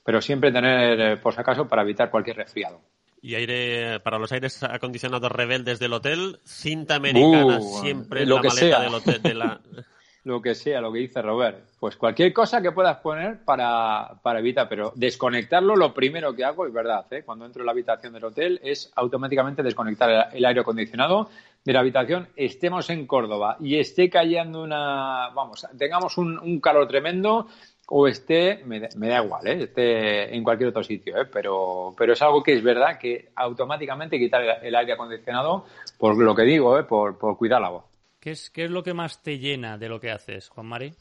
pero 0.03 0.21
siempre 0.21 0.51
tener, 0.51 0.99
eh, 0.99 1.17
por 1.17 1.33
si 1.33 1.41
acaso, 1.41 1.67
para 1.67 1.83
evitar 1.83 2.09
cualquier 2.09 2.37
resfriado. 2.37 2.81
Y 3.21 3.35
aire 3.35 3.99
para 3.99 4.17
los 4.17 4.31
aires 4.31 4.63
acondicionados 4.63 5.31
rebeldes 5.31 5.77
del 5.77 5.93
hotel, 5.93 6.39
cinta 6.43 6.95
americana 6.95 7.59
Uh, 7.59 7.81
siempre 7.81 8.23
en 8.23 8.29
lo 8.29 8.37
la 8.37 8.41
que 8.41 8.47
maleta 8.47 8.67
sea. 8.67 8.79
del 8.81 8.93
hotel 8.95 9.21
de 9.21 9.33
la 9.35 9.61
lo 10.23 10.41
que 10.41 10.53
sea, 10.55 10.81
lo 10.81 10.91
que 10.91 10.99
dice 10.99 11.21
Robert. 11.21 11.65
Pues 11.79 11.95
cualquier 11.95 12.31
cosa 12.31 12.61
que 12.61 12.71
puedas 12.71 12.97
poner 12.97 13.43
para, 13.43 14.19
para 14.21 14.39
evitar, 14.39 14.69
pero 14.69 14.93
desconectarlo, 14.95 15.75
lo 15.75 15.93
primero 15.93 16.35
que 16.35 16.45
hago, 16.45 16.65
es 16.67 16.73
verdad, 16.73 17.05
¿eh? 17.11 17.23
cuando 17.23 17.45
entro 17.45 17.61
en 17.61 17.65
la 17.65 17.71
habitación 17.71 18.13
del 18.13 18.25
hotel, 18.25 18.59
es 18.63 18.91
automáticamente 18.95 19.63
desconectar 19.63 20.29
el, 20.33 20.45
aire 20.45 20.61
acondicionado 20.61 21.29
de 21.63 21.73
la 21.73 21.79
habitación, 21.79 22.27
estemos 22.35 22.89
en 22.89 23.07
Córdoba 23.07 23.57
y 23.59 23.77
esté 23.77 24.09
cayendo 24.09 24.63
una, 24.63 25.29
vamos, 25.33 25.65
tengamos 25.77 26.17
un, 26.17 26.59
calor 26.59 26.87
tremendo 26.87 27.47
o 27.87 28.07
esté, 28.07 28.63
me, 28.65 28.87
me 28.95 29.07
da 29.09 29.23
igual, 29.23 29.47
¿eh? 29.47 29.63
esté 29.63 30.35
en 30.35 30.43
cualquier 30.43 30.69
otro 30.69 30.83
sitio, 30.83 31.19
¿eh? 31.19 31.25
pero, 31.31 31.93
pero 31.97 32.13
es 32.13 32.21
algo 32.21 32.43
que 32.43 32.53
es 32.53 32.63
verdad 32.63 32.97
que 32.99 33.29
automáticamente 33.35 34.19
quitar 34.19 34.41
el, 34.43 34.67
el 34.67 34.75
aire 34.75 34.93
acondicionado, 34.93 35.65
por 35.97 36.15
lo 36.15 36.35
que 36.35 36.43
digo, 36.43 36.79
¿eh? 36.79 36.83
por, 36.83 37.17
por 37.17 37.37
cuidar 37.37 37.61
la 37.61 37.69
voz. 37.69 37.90
¿Qué 38.21 38.31
es, 38.31 38.51
¿Qué 38.51 38.65
es 38.65 38.71
lo 38.71 38.83
que 38.83 38.93
más 38.93 39.23
te 39.23 39.39
llena 39.39 39.79
de 39.79 39.89
lo 39.89 39.99
que 39.99 40.11
haces, 40.11 40.47
Juan 40.49 40.67
Mari? 40.67 40.93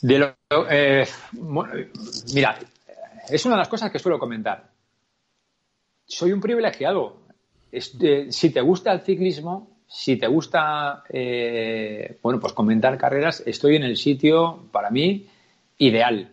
De 0.00 0.18
lo, 0.20 0.36
eh, 0.70 1.04
mira, 2.32 2.56
es 3.28 3.44
una 3.44 3.56
de 3.56 3.58
las 3.58 3.68
cosas 3.68 3.90
que 3.90 3.98
suelo 3.98 4.16
comentar. 4.16 4.70
Soy 6.06 6.32
un 6.32 6.40
privilegiado. 6.40 7.22
Si 7.72 8.50
te 8.50 8.60
gusta 8.60 8.92
el 8.92 9.00
ciclismo, 9.00 9.82
si 9.88 10.16
te 10.16 10.28
gusta, 10.28 11.02
eh, 11.08 12.16
bueno, 12.22 12.38
pues 12.38 12.52
comentar 12.52 12.96
carreras, 12.96 13.42
estoy 13.44 13.74
en 13.74 13.82
el 13.82 13.96
sitio, 13.96 14.68
para 14.70 14.90
mí, 14.90 15.28
ideal. 15.78 16.30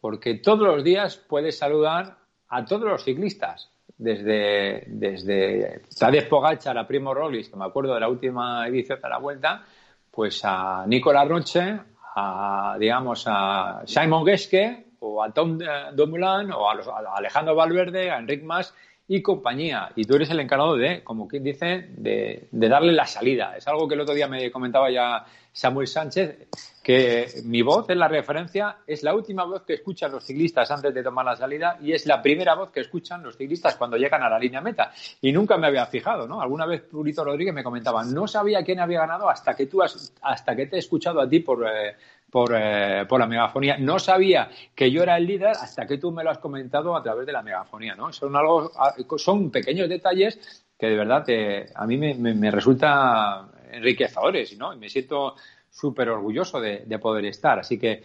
Porque 0.00 0.36
todos 0.36 0.66
los 0.66 0.82
días 0.82 1.18
puedes 1.18 1.58
saludar 1.58 2.16
a 2.48 2.64
todos 2.64 2.84
los 2.84 3.04
ciclistas. 3.04 3.71
Desde, 4.02 4.82
desde 4.88 5.82
Tadej 5.96 6.28
Pogacar 6.28 6.76
a 6.76 6.86
Primo 6.86 7.14
Roglic, 7.14 7.50
que 7.50 7.56
me 7.56 7.64
acuerdo 7.66 7.94
de 7.94 8.00
la 8.00 8.08
última 8.08 8.66
edición 8.66 9.00
de 9.00 9.08
la 9.08 9.18
Vuelta, 9.18 9.62
pues 10.10 10.40
a 10.44 10.84
Nicolas 10.88 11.28
Roche, 11.28 11.78
a, 12.16 12.76
digamos, 12.80 13.24
a 13.28 13.82
Simon 13.86 14.26
Geske, 14.26 14.86
o 14.98 15.22
a 15.22 15.30
Tom 15.32 15.58
eh, 15.62 15.90
Dumoulin, 15.94 16.50
o 16.52 16.68
a, 16.68 16.74
los- 16.74 16.88
a 16.88 17.16
Alejandro 17.16 17.54
Valverde, 17.54 18.10
a 18.10 18.18
Enric 18.18 18.42
Mas 18.42 18.74
y 19.08 19.20
compañía. 19.20 19.90
Y 19.96 20.04
tú 20.04 20.14
eres 20.14 20.30
el 20.30 20.40
encargado 20.40 20.76
de, 20.76 21.02
como 21.02 21.28
quien 21.28 21.44
dice, 21.44 21.88
de, 21.96 22.48
darle 22.50 22.92
la 22.92 23.06
salida. 23.06 23.56
Es 23.56 23.66
algo 23.68 23.88
que 23.88 23.94
el 23.94 24.00
otro 24.00 24.14
día 24.14 24.28
me 24.28 24.50
comentaba 24.50 24.90
ya 24.90 25.24
Samuel 25.52 25.86
Sánchez, 25.86 26.48
que 26.82 27.26
mi 27.44 27.62
voz 27.62 27.88
es 27.90 27.96
la 27.96 28.08
referencia, 28.08 28.78
es 28.86 29.02
la 29.02 29.14
última 29.14 29.44
voz 29.44 29.62
que 29.62 29.74
escuchan 29.74 30.12
los 30.12 30.24
ciclistas 30.24 30.70
antes 30.70 30.94
de 30.94 31.02
tomar 31.02 31.26
la 31.26 31.36
salida 31.36 31.78
y 31.80 31.92
es 31.92 32.06
la 32.06 32.22
primera 32.22 32.54
voz 32.54 32.70
que 32.70 32.80
escuchan 32.80 33.22
los 33.22 33.36
ciclistas 33.36 33.76
cuando 33.76 33.96
llegan 33.96 34.22
a 34.22 34.30
la 34.30 34.38
línea 34.38 34.60
meta. 34.60 34.92
Y 35.20 35.30
nunca 35.32 35.56
me 35.58 35.66
había 35.66 35.86
fijado, 35.86 36.26
¿no? 36.26 36.40
Alguna 36.40 36.66
vez 36.66 36.82
Purito 36.82 37.24
Rodríguez 37.24 37.54
me 37.54 37.62
comentaba, 37.62 38.04
no 38.04 38.26
sabía 38.26 38.64
quién 38.64 38.80
había 38.80 39.00
ganado 39.00 39.28
hasta 39.28 39.54
que 39.54 39.66
tú 39.66 39.82
has, 39.82 40.14
hasta 40.22 40.56
que 40.56 40.66
te 40.66 40.76
he 40.76 40.78
escuchado 40.78 41.20
a 41.20 41.28
ti 41.28 41.40
por, 41.40 41.66
eh, 41.66 41.96
por, 42.32 42.54
eh, 42.56 43.04
por 43.06 43.20
la 43.20 43.26
megafonía. 43.26 43.76
No 43.76 43.98
sabía 43.98 44.48
que 44.74 44.90
yo 44.90 45.02
era 45.02 45.18
el 45.18 45.26
líder 45.26 45.50
hasta 45.50 45.86
que 45.86 45.98
tú 45.98 46.10
me 46.12 46.24
lo 46.24 46.30
has 46.30 46.38
comentado 46.38 46.96
a 46.96 47.02
través 47.02 47.26
de 47.26 47.32
la 47.32 47.42
megafonía, 47.42 47.94
¿no? 47.94 48.10
Son 48.10 48.34
algo, 48.34 48.72
son 49.18 49.50
pequeños 49.50 49.86
detalles 49.86 50.64
que 50.78 50.86
de 50.86 50.96
verdad 50.96 51.24
te- 51.24 51.66
a 51.74 51.86
mí 51.86 51.98
me, 51.98 52.14
me, 52.14 52.32
me 52.32 52.50
resulta 52.50 53.50
enriquecedores, 53.70 54.56
¿no? 54.56 54.72
Y 54.72 54.78
me 54.78 54.88
siento 54.88 55.34
súper 55.70 56.08
orgulloso 56.08 56.58
de, 56.58 56.84
de 56.86 56.98
poder 56.98 57.26
estar. 57.26 57.58
Así 57.58 57.78
que 57.78 58.02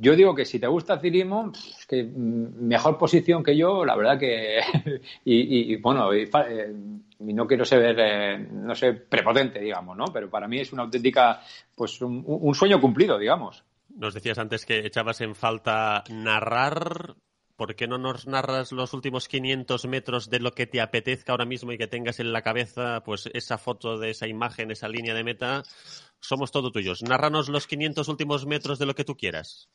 yo 0.00 0.14
digo 0.14 0.34
que 0.34 0.44
si 0.44 0.60
te 0.60 0.66
gusta 0.66 0.94
el 0.94 1.00
ciclismo, 1.00 1.50
que 1.88 2.04
mm, 2.04 2.66
mejor 2.66 2.96
posición 2.96 3.42
que 3.42 3.56
yo, 3.56 3.84
la 3.84 3.96
verdad 3.96 4.18
que... 4.18 4.60
y, 5.24 5.76
bueno, 5.76 6.12
eh, 6.12 6.28
y 7.18 7.32
no 7.32 7.46
quiero 7.46 7.64
ser, 7.64 7.96
eh, 7.98 8.38
no 8.38 8.74
sé, 8.74 8.92
prepotente, 8.92 9.60
digamos, 9.60 9.96
¿no? 9.96 10.04
Pero 10.12 10.30
para 10.30 10.46
mí 10.46 10.60
es 10.60 10.72
una 10.72 10.82
auténtica, 10.82 11.40
pues 11.74 12.00
un 12.00 12.54
sueño 12.54 12.80
cumplido, 12.80 13.18
digamos. 13.18 13.64
Nos 13.96 14.14
decías 14.14 14.38
antes 14.38 14.66
que 14.66 14.86
echabas 14.86 15.20
en 15.22 15.34
falta 15.34 16.04
narrar. 16.10 17.16
¿Por 17.56 17.74
qué 17.74 17.86
no 17.86 17.98
nos 17.98 18.26
narras 18.26 18.72
los 18.72 18.92
últimos 18.92 19.28
500 19.28 19.86
metros 19.86 20.30
de 20.30 20.40
lo 20.40 20.52
que 20.52 20.66
te 20.66 20.80
apetezca 20.80 21.32
ahora 21.32 21.46
mismo 21.46 21.72
y 21.72 21.78
que 21.78 21.86
tengas 21.86 22.20
en 22.20 22.32
la 22.32 22.42
cabeza 22.42 23.02
pues 23.04 23.28
esa 23.32 23.58
foto 23.58 23.98
de 23.98 24.10
esa 24.10 24.26
imagen, 24.26 24.70
esa 24.70 24.88
línea 24.88 25.14
de 25.14 25.24
meta? 25.24 25.62
Somos 26.20 26.52
todo 26.52 26.70
tuyos. 26.70 27.02
Nárranos 27.02 27.48
los 27.48 27.66
500 27.66 28.08
últimos 28.08 28.46
metros 28.46 28.78
de 28.78 28.86
lo 28.86 28.94
que 28.94 29.04
tú 29.04 29.16
quieras. 29.16 29.68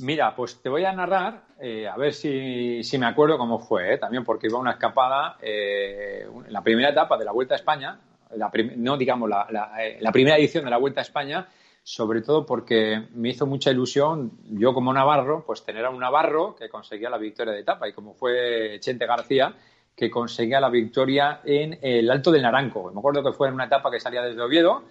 Mira, 0.00 0.36
pues 0.36 0.60
te 0.60 0.68
voy 0.68 0.84
a 0.84 0.92
narrar, 0.92 1.46
eh, 1.60 1.88
a 1.88 1.96
ver 1.96 2.12
si, 2.12 2.82
si, 2.84 2.98
me 2.98 3.06
acuerdo 3.06 3.38
cómo 3.38 3.58
fue, 3.58 3.94
eh, 3.94 3.98
también 3.98 4.22
porque 4.22 4.46
iba 4.46 4.58
una 4.58 4.72
escapada 4.72 5.38
eh, 5.40 6.26
la 6.48 6.62
primera 6.62 6.90
etapa 6.90 7.16
de 7.16 7.24
la 7.24 7.32
Vuelta 7.32 7.54
a 7.54 7.56
España, 7.56 7.98
la 8.36 8.50
no 8.76 8.96
digamos 8.96 9.30
eh, 9.30 9.98
la, 10.00 10.12
primera 10.12 10.36
edición 10.36 10.64
de 10.64 10.70
la 10.70 10.76
Vuelta 10.76 11.00
a 11.00 11.02
España, 11.02 11.48
sobre 11.88 12.20
todo 12.20 12.44
porque 12.44 13.08
me 13.14 13.30
hizo 13.30 13.46
mucha 13.46 13.70
ilusión, 13.70 14.32
yo 14.50 14.74
como 14.74 14.92
navarro, 14.92 15.42
pues 15.46 15.64
tener 15.64 15.86
a 15.86 15.90
un 15.90 15.98
navarro 15.98 16.54
que 16.54 16.68
conseguía 16.68 17.08
la 17.08 17.16
victoria 17.16 17.54
de 17.54 17.60
etapa, 17.60 17.88
y 17.88 17.94
como 17.94 18.12
fue 18.12 18.76
Chente 18.78 19.06
García, 19.06 19.54
que 19.96 20.10
conseguía 20.10 20.60
la 20.60 20.68
victoria 20.68 21.40
en 21.44 21.78
el 21.80 22.10
Alto 22.10 22.30
del 22.30 22.42
Naranco. 22.42 22.92
Me 22.92 22.98
acuerdo 22.98 23.24
que 23.24 23.32
fue 23.32 23.48
en 23.48 23.54
una 23.54 23.64
etapa 23.64 23.90
que 23.90 24.00
salía 24.00 24.20
desde 24.20 24.42
Oviedo, 24.42 24.82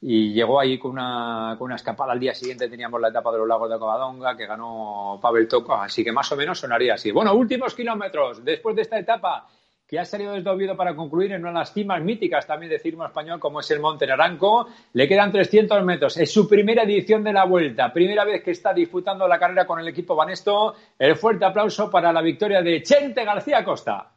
y 0.00 0.32
llegó 0.32 0.58
ahí 0.58 0.76
con 0.76 0.90
una, 0.90 1.54
con 1.56 1.66
una 1.66 1.76
escapada. 1.76 2.14
Al 2.14 2.18
día 2.18 2.34
siguiente 2.34 2.68
teníamos 2.68 3.00
la 3.00 3.10
etapa 3.10 3.30
de 3.30 3.38
los 3.38 3.46
lagos 3.46 3.70
de 3.70 3.78
Covadonga 3.78 4.36
que 4.36 4.46
ganó 4.46 5.20
Pavel 5.22 5.46
Toco, 5.46 5.74
así 5.74 6.02
que 6.02 6.10
más 6.10 6.32
o 6.32 6.36
menos 6.36 6.58
sonaría 6.58 6.94
así. 6.94 7.12
Bueno, 7.12 7.32
últimos 7.32 7.76
kilómetros 7.76 8.44
después 8.44 8.74
de 8.74 8.82
esta 8.82 8.98
etapa 8.98 9.46
que 9.90 9.98
ha 9.98 10.04
salido 10.04 10.34
desde 10.34 10.48
Oviedo 10.48 10.76
para 10.76 10.94
concluir 10.94 11.32
en 11.32 11.40
una 11.40 11.50
de 11.50 11.58
las 11.58 11.72
cimas 11.72 12.00
míticas 12.00 12.46
también 12.46 12.70
de 12.70 12.78
Cirmo 12.78 13.04
Español 13.04 13.40
como 13.40 13.58
es 13.58 13.68
el 13.72 13.80
Monte 13.80 14.06
Naranco. 14.06 14.68
Le 14.92 15.08
quedan 15.08 15.32
300 15.32 15.82
metros. 15.84 16.16
Es 16.16 16.32
su 16.32 16.48
primera 16.48 16.84
edición 16.84 17.24
de 17.24 17.32
la 17.32 17.44
Vuelta. 17.44 17.92
Primera 17.92 18.24
vez 18.24 18.40
que 18.44 18.52
está 18.52 18.72
disputando 18.72 19.26
la 19.26 19.36
carrera 19.36 19.66
con 19.66 19.80
el 19.80 19.88
equipo 19.88 20.14
Banesto. 20.14 20.76
El 20.96 21.16
fuerte 21.16 21.44
aplauso 21.44 21.90
para 21.90 22.12
la 22.12 22.22
victoria 22.22 22.62
de 22.62 22.80
Chente 22.84 23.24
García 23.24 23.64
Costa. 23.64 24.12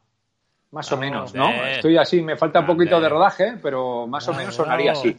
Más 0.69 0.91
o 0.91 0.97
menos, 0.97 1.33
¿no? 1.33 1.49
Estoy 1.49 1.97
así, 1.97 2.21
me 2.21 2.37
falta 2.37 2.59
un 2.59 2.67
poquito 2.67 3.01
de 3.01 3.09
rodaje, 3.09 3.57
pero 3.59 4.05
más 4.05 4.27
o 4.27 4.33
menos 4.35 4.53
sonaría 4.53 4.91
así. 4.91 5.17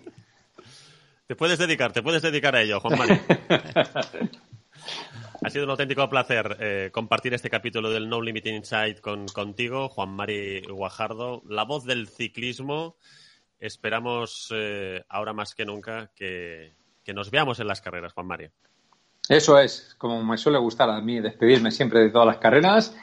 Te 1.27 1.35
puedes 1.35 1.59
dedicar, 1.59 1.93
te 1.93 2.01
puedes 2.01 2.23
dedicar 2.23 2.55
a 2.55 2.63
ello, 2.63 2.79
Juan 2.79 2.97
Mari. 2.97 3.21
ha 5.45 5.51
sido 5.51 5.65
un 5.65 5.71
auténtico 5.71 6.09
placer 6.09 6.57
eh, 6.59 6.91
compartir 6.91 7.35
este 7.35 7.51
capítulo 7.51 7.91
del 7.91 8.09
No 8.09 8.23
Limit 8.23 8.47
Inside 8.47 9.01
con, 9.03 9.27
contigo, 9.27 9.91
Juan 9.91 10.11
Mari 10.11 10.63
Guajardo, 10.63 11.43
la 11.47 11.65
voz 11.65 11.85
del 11.85 12.09
ciclismo. 12.09 12.97
Esperamos 13.61 14.49
eh, 14.55 15.05
ahora 15.07 15.35
más 15.35 15.55
que 15.55 15.67
nunca 15.67 16.11
que, 16.17 16.75
que, 17.05 17.13
nos 17.13 17.31
veamos 17.31 17.61
en 17.61 17.69
las 17.69 17.83
carreras, 17.83 18.15
Juan 18.15 18.27
Mari. 18.27 18.49
Eso 19.29 19.59
es, 19.59 19.95
como 19.99 20.25
me 20.25 20.39
suele 20.39 20.59
gustar 20.59 20.89
a 20.89 21.01
mí 21.03 21.21
despedirme 21.21 21.71
siempre 21.71 22.01
de 22.01 22.11
todas 22.11 22.27
las 22.27 22.39
carreras. 22.39 22.97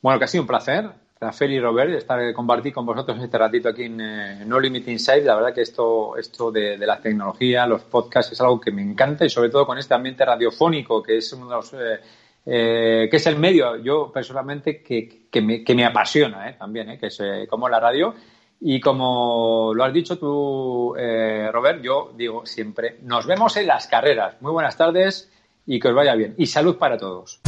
Bueno, 0.00 0.20
que 0.20 0.26
ha 0.26 0.28
sido 0.28 0.42
un 0.42 0.48
placer. 0.48 0.92
Rafael 1.20 1.52
y 1.52 1.60
Robert, 1.60 1.90
estar 1.92 2.32
compartir 2.34 2.72
con 2.72 2.84
vosotros 2.84 3.18
este 3.22 3.38
ratito 3.38 3.68
aquí 3.68 3.84
en 3.84 4.00
eh, 4.00 4.44
No 4.46 4.60
Limit 4.60 4.88
Inside. 4.88 5.24
La 5.24 5.36
verdad 5.36 5.54
que 5.54 5.62
esto, 5.62 6.16
esto 6.16 6.50
de, 6.50 6.76
la 6.78 7.00
tecnología, 7.00 7.66
los 7.66 7.82
podcasts, 7.82 8.32
es 8.32 8.40
algo 8.40 8.60
que 8.60 8.70
me 8.70 8.82
encanta 8.82 9.24
y 9.24 9.30
sobre 9.30 9.48
todo 9.48 9.64
con 9.66 9.78
este 9.78 9.94
ambiente 9.94 10.24
radiofónico, 10.24 11.02
que 11.02 11.18
es 11.18 11.32
uno 11.32 11.48
de 11.48 11.54
los, 11.54 11.72
eh, 11.72 12.00
eh, 12.46 13.08
que 13.10 13.16
es 13.16 13.26
el 13.26 13.36
medio, 13.38 13.76
yo 13.76 14.10
personalmente, 14.12 14.82
que, 14.82 15.26
me, 15.40 15.64
que 15.64 15.74
me, 15.74 15.84
apasiona 15.84 16.50
eh, 16.50 16.56
también, 16.58 16.90
eh, 16.90 16.98
que 16.98 17.06
es 17.06 17.18
como 17.48 17.68
la 17.68 17.80
radio. 17.80 18.14
Y 18.60 18.80
como 18.80 19.72
lo 19.74 19.84
has 19.84 19.92
dicho 19.92 20.18
tú, 20.18 20.94
Robert, 20.94 21.82
yo 21.82 22.12
digo 22.16 22.46
siempre, 22.46 22.98
nos 23.02 23.26
vemos 23.26 23.56
en 23.56 23.66
las 23.66 23.86
carreras. 23.86 24.40
Muy 24.40 24.52
buenas 24.52 24.76
tardes 24.76 25.30
y 25.66 25.78
que 25.78 25.88
os 25.88 25.94
vaya 25.94 26.14
bien. 26.14 26.34
Y 26.38 26.46
salud 26.46 26.78
para 26.78 26.96
todos. 26.96 27.40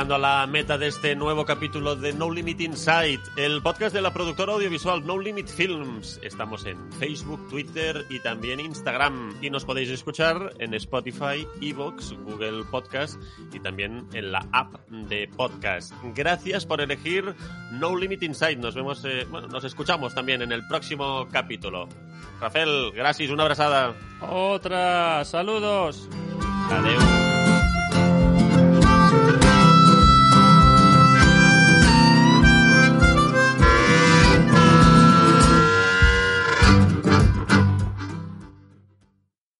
Llegando 0.00 0.14
a 0.14 0.18
la 0.40 0.46
meta 0.46 0.78
de 0.78 0.86
este 0.86 1.14
nuevo 1.14 1.44
capítulo 1.44 1.94
de 1.94 2.14
No 2.14 2.30
Limit 2.30 2.62
Inside, 2.62 3.20
el 3.36 3.60
podcast 3.60 3.94
de 3.94 4.00
la 4.00 4.14
productora 4.14 4.54
audiovisual 4.54 5.04
No 5.04 5.18
Limit 5.18 5.46
Films. 5.46 6.18
Estamos 6.22 6.64
en 6.64 6.90
Facebook, 6.94 7.46
Twitter 7.50 8.06
y 8.08 8.18
también 8.20 8.60
Instagram. 8.60 9.36
Y 9.42 9.50
nos 9.50 9.66
podéis 9.66 9.90
escuchar 9.90 10.54
en 10.58 10.72
Spotify, 10.72 11.46
Evox, 11.60 12.14
Google 12.24 12.64
Podcast 12.70 13.20
y 13.52 13.60
también 13.60 14.06
en 14.14 14.32
la 14.32 14.46
app 14.52 14.88
de 14.88 15.28
podcast. 15.36 15.92
Gracias 16.14 16.64
por 16.64 16.80
elegir 16.80 17.34
No 17.72 17.94
Limit 17.94 18.22
Inside. 18.22 18.56
Nos 18.56 18.74
vemos, 18.74 19.04
eh, 19.04 19.26
bueno, 19.30 19.48
nos 19.48 19.64
escuchamos 19.64 20.14
también 20.14 20.40
en 20.40 20.52
el 20.52 20.66
próximo 20.66 21.28
capítulo. 21.30 21.90
Rafael, 22.40 22.90
gracias, 22.94 23.28
una 23.28 23.42
abrazada. 23.42 23.94
Otra, 24.22 25.26
saludos. 25.26 26.08
Adiós. 26.70 27.29